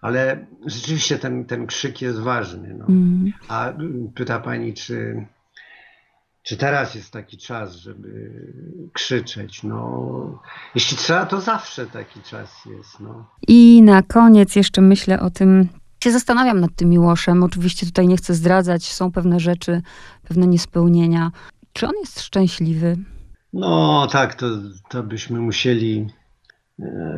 Ale 0.00 0.46
rzeczywiście 0.66 1.18
ten, 1.18 1.44
ten 1.44 1.66
krzyk 1.66 2.02
jest 2.02 2.18
ważny. 2.18 2.74
No. 2.78 2.86
Mhm. 2.86 3.32
A 3.48 3.72
pyta 4.14 4.40
pani, 4.40 4.74
czy, 4.74 5.26
czy 6.42 6.56
teraz 6.56 6.94
jest 6.94 7.12
taki 7.12 7.38
czas, 7.38 7.76
żeby 7.76 8.42
krzyczeć? 8.92 9.62
No, 9.62 10.42
jeśli 10.74 10.96
trzeba, 10.96 11.26
to 11.26 11.40
zawsze 11.40 11.86
taki 11.86 12.20
czas 12.20 12.64
jest. 12.76 13.00
No. 13.00 13.30
I 13.48 13.82
na 13.82 14.02
koniec 14.02 14.56
jeszcze 14.56 14.80
myślę 14.80 15.20
o 15.20 15.30
tym, 15.30 15.68
się 16.04 16.12
zastanawiam 16.12 16.60
nad 16.60 16.70
tym 16.76 16.88
Miłoszem. 16.88 17.42
Oczywiście 17.42 17.86
tutaj 17.86 18.08
nie 18.08 18.16
chcę 18.16 18.34
zdradzać, 18.34 18.92
są 18.92 19.12
pewne 19.12 19.40
rzeczy, 19.40 19.82
pewne 20.28 20.46
niespełnienia. 20.46 21.30
Czy 21.72 21.86
on 21.86 21.92
jest 22.00 22.20
szczęśliwy? 22.20 22.96
No 23.52 24.06
tak, 24.12 24.34
to, 24.34 24.46
to 24.88 25.02
byśmy 25.02 25.40
musieli 25.40 26.06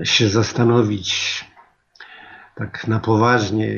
się 0.02 0.28
zastanowić 0.28 1.44
tak 2.56 2.88
na 2.88 3.00
poważnie, 3.00 3.68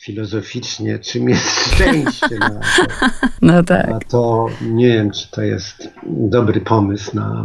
filozoficznie, 0.00 0.98
czym 0.98 1.28
jest 1.28 1.60
szczęście. 1.74 2.38
No, 2.40 2.46
a, 2.62 3.28
No 3.42 3.62
tak. 3.62 3.86
to, 3.86 3.94
a 3.96 3.98
to 4.10 4.46
nie 4.62 4.88
wiem, 4.88 5.10
czy 5.10 5.30
to 5.30 5.42
jest 5.42 5.88
dobry 6.06 6.60
pomysł 6.60 7.16
na 7.16 7.44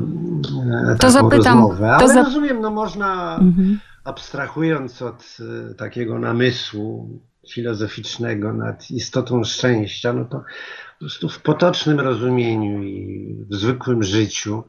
e, 0.93 0.95
taką 0.97 1.11
zapytam, 1.13 1.59
rozmowę. 1.59 1.88
to 1.99 2.05
Ale 2.05 2.13
za- 2.13 2.23
rozumiem, 2.23 2.61
no 2.61 2.71
można 2.71 3.35
Mhm. 3.41 3.79
abstrahując 4.03 5.01
od 5.01 5.38
e, 5.71 5.73
takiego 5.73 6.19
namysłu 6.19 7.09
filozoficznego 7.53 8.53
nad 8.53 8.91
istotą 8.91 9.43
szczęścia, 9.43 10.13
no 10.13 10.25
to 10.25 10.38
po 10.38 10.99
prostu 10.99 11.29
w 11.29 11.41
potocznym 11.41 11.99
rozumieniu 11.99 12.83
i 12.83 13.35
w 13.51 13.55
zwykłym 13.55 14.03
życiu 14.03 14.63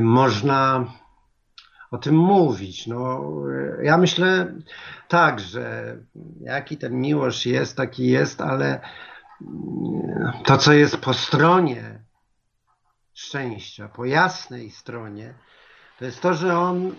można 0.00 0.86
o 1.90 1.98
tym 1.98 2.16
mówić. 2.16 2.86
No, 2.86 3.32
y, 3.80 3.84
ja 3.84 3.98
myślę 3.98 4.54
tak, 5.08 5.40
że 5.40 5.96
jaki 6.40 6.76
ten 6.76 7.00
miłość 7.00 7.46
jest, 7.46 7.76
taki 7.76 8.06
jest, 8.06 8.40
ale 8.40 8.80
y, 8.80 9.46
to, 10.44 10.58
co 10.58 10.72
jest 10.72 10.96
po 10.96 11.14
stronie 11.14 12.00
szczęścia, 13.14 13.88
po 13.88 14.04
jasnej 14.04 14.70
stronie, 14.70 15.34
to 15.98 16.04
jest 16.04 16.20
to, 16.20 16.34
że 16.34 16.58
on 16.58 16.94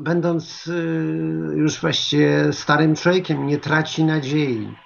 będąc 0.00 0.70
już 1.54 1.80
właściwie 1.80 2.52
starym 2.52 2.94
człowiekiem, 2.94 3.46
nie 3.46 3.58
traci 3.58 4.04
nadziei. 4.04 4.76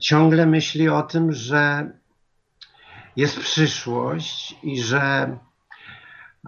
Ciągle 0.00 0.46
myśli 0.46 0.88
o 0.88 1.02
tym, 1.02 1.32
że 1.32 1.90
jest 3.16 3.40
przyszłość 3.40 4.56
i 4.62 4.82
że, 4.82 5.38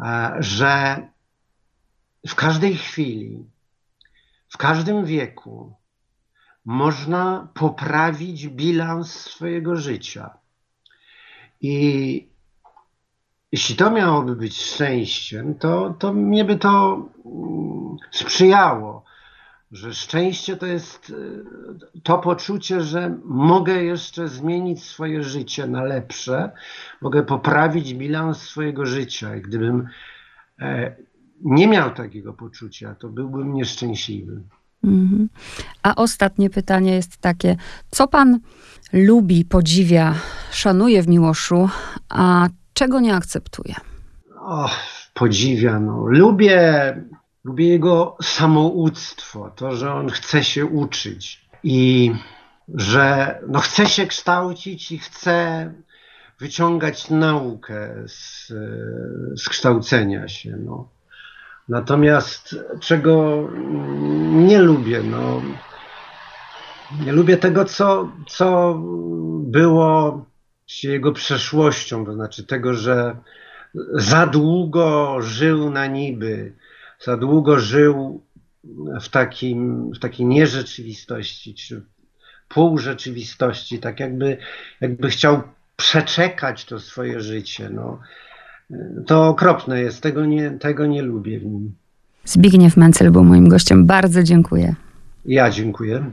e, 0.03 0.37
że 0.38 1.03
w 2.27 2.35
każdej 2.35 2.77
chwili, 2.77 3.44
w 4.48 4.57
każdym 4.57 5.05
wieku 5.05 5.74
można 6.64 7.48
poprawić 7.55 8.48
bilans 8.48 9.12
swojego 9.14 9.77
życia. 9.77 10.31
I 11.61 12.29
jeśli 13.53 13.77
to 13.77 13.90
miałoby 13.90 14.37
być 14.37 14.61
szczęściem, 14.61 15.55
to, 15.55 15.94
to 15.98 16.12
mnie 16.12 16.44
by 16.44 16.57
to 16.57 17.03
mm, 17.27 17.96
sprzyjało 18.11 19.05
że 19.74 19.94
szczęście 19.94 20.56
to 20.56 20.66
jest 20.66 21.10
y, 21.10 21.44
to 22.02 22.18
poczucie, 22.18 22.80
że 22.80 23.18
mogę 23.24 23.84
jeszcze 23.84 24.28
zmienić 24.28 24.84
swoje 24.84 25.22
życie 25.22 25.66
na 25.66 25.84
lepsze, 25.84 26.50
mogę 27.00 27.22
poprawić 27.22 27.94
bilans 27.94 28.38
swojego 28.38 28.87
życia. 28.87 29.37
I 29.37 29.40
gdybym 29.40 29.88
e, 30.60 30.96
nie 31.40 31.68
miał 31.68 31.90
takiego 31.90 32.32
poczucia, 32.32 32.94
to 32.94 33.08
byłbym 33.08 33.54
nieszczęśliwy. 33.54 34.42
Mhm. 34.84 35.28
A 35.82 35.94
ostatnie 35.94 36.50
pytanie 36.50 36.94
jest 36.94 37.16
takie: 37.16 37.56
co 37.90 38.08
pan 38.08 38.40
lubi, 38.92 39.44
podziwia, 39.44 40.14
szanuje 40.50 41.02
w 41.02 41.08
Miłoszu, 41.08 41.68
a 42.08 42.48
czego 42.74 43.00
nie 43.00 43.14
akceptuje? 43.14 43.74
O, 44.38 44.70
podziwia. 45.14 45.80
No. 45.80 46.06
Lubię 46.06 46.94
Lubię 47.44 47.68
jego 47.68 48.16
samouctwo, 48.22 49.50
to, 49.57 49.76
że 49.76 49.92
on 49.92 50.11
chce 50.11 50.44
się 50.44 50.66
uczyć 50.66 51.48
i 51.62 52.12
że 52.74 53.38
no, 53.48 53.59
chce 53.59 53.87
się 53.87 54.07
kształcić 54.07 54.92
i 54.92 54.98
chce 54.98 55.72
wyciągać 56.40 57.11
naukę 57.11 57.94
z, 58.07 58.46
z 59.42 59.48
kształcenia 59.48 60.28
się. 60.28 60.57
No. 60.57 60.88
Natomiast 61.68 62.57
czego 62.80 63.48
nie 64.33 64.59
lubię, 64.59 65.02
no, 65.02 65.42
nie 67.04 67.12
lubię 67.12 67.37
tego, 67.37 67.64
co, 67.64 68.12
co 68.28 68.78
było 69.38 70.24
jego 70.83 71.12
przeszłością, 71.12 72.07
to 72.07 72.14
znaczy 72.14 72.46
tego, 72.46 72.74
że 72.74 73.16
za 73.94 74.26
długo 74.26 75.16
żył 75.20 75.70
na 75.70 75.87
niby, 75.87 76.52
za 77.04 77.16
długo 77.16 77.60
żył 77.60 78.20
w, 79.00 79.08
takim, 79.08 79.90
w 79.92 79.98
takiej 79.98 80.26
nierzeczywistości, 80.26 81.54
czy 81.54 81.82
półrzeczywistości, 82.48 83.78
tak 83.78 84.00
jakby, 84.00 84.36
jakby 84.80 85.10
chciał 85.10 85.42
przeczekać 85.76 86.64
to 86.64 86.80
swoje 86.80 87.20
życie. 87.20 87.70
No. 87.70 87.98
To 89.06 89.28
okropne 89.28 89.80
jest, 89.80 90.02
tego 90.02 90.26
nie, 90.26 90.50
tego 90.50 90.86
nie 90.86 91.02
lubię 91.02 91.40
w 91.40 91.44
nim. 91.46 91.74
Zbigniew 92.24 92.76
Mencel 92.76 93.10
był 93.10 93.24
moim 93.24 93.48
gościem. 93.48 93.86
Bardzo 93.86 94.22
dziękuję. 94.22 94.74
Ja 95.24 95.50
dziękuję. 95.50 96.10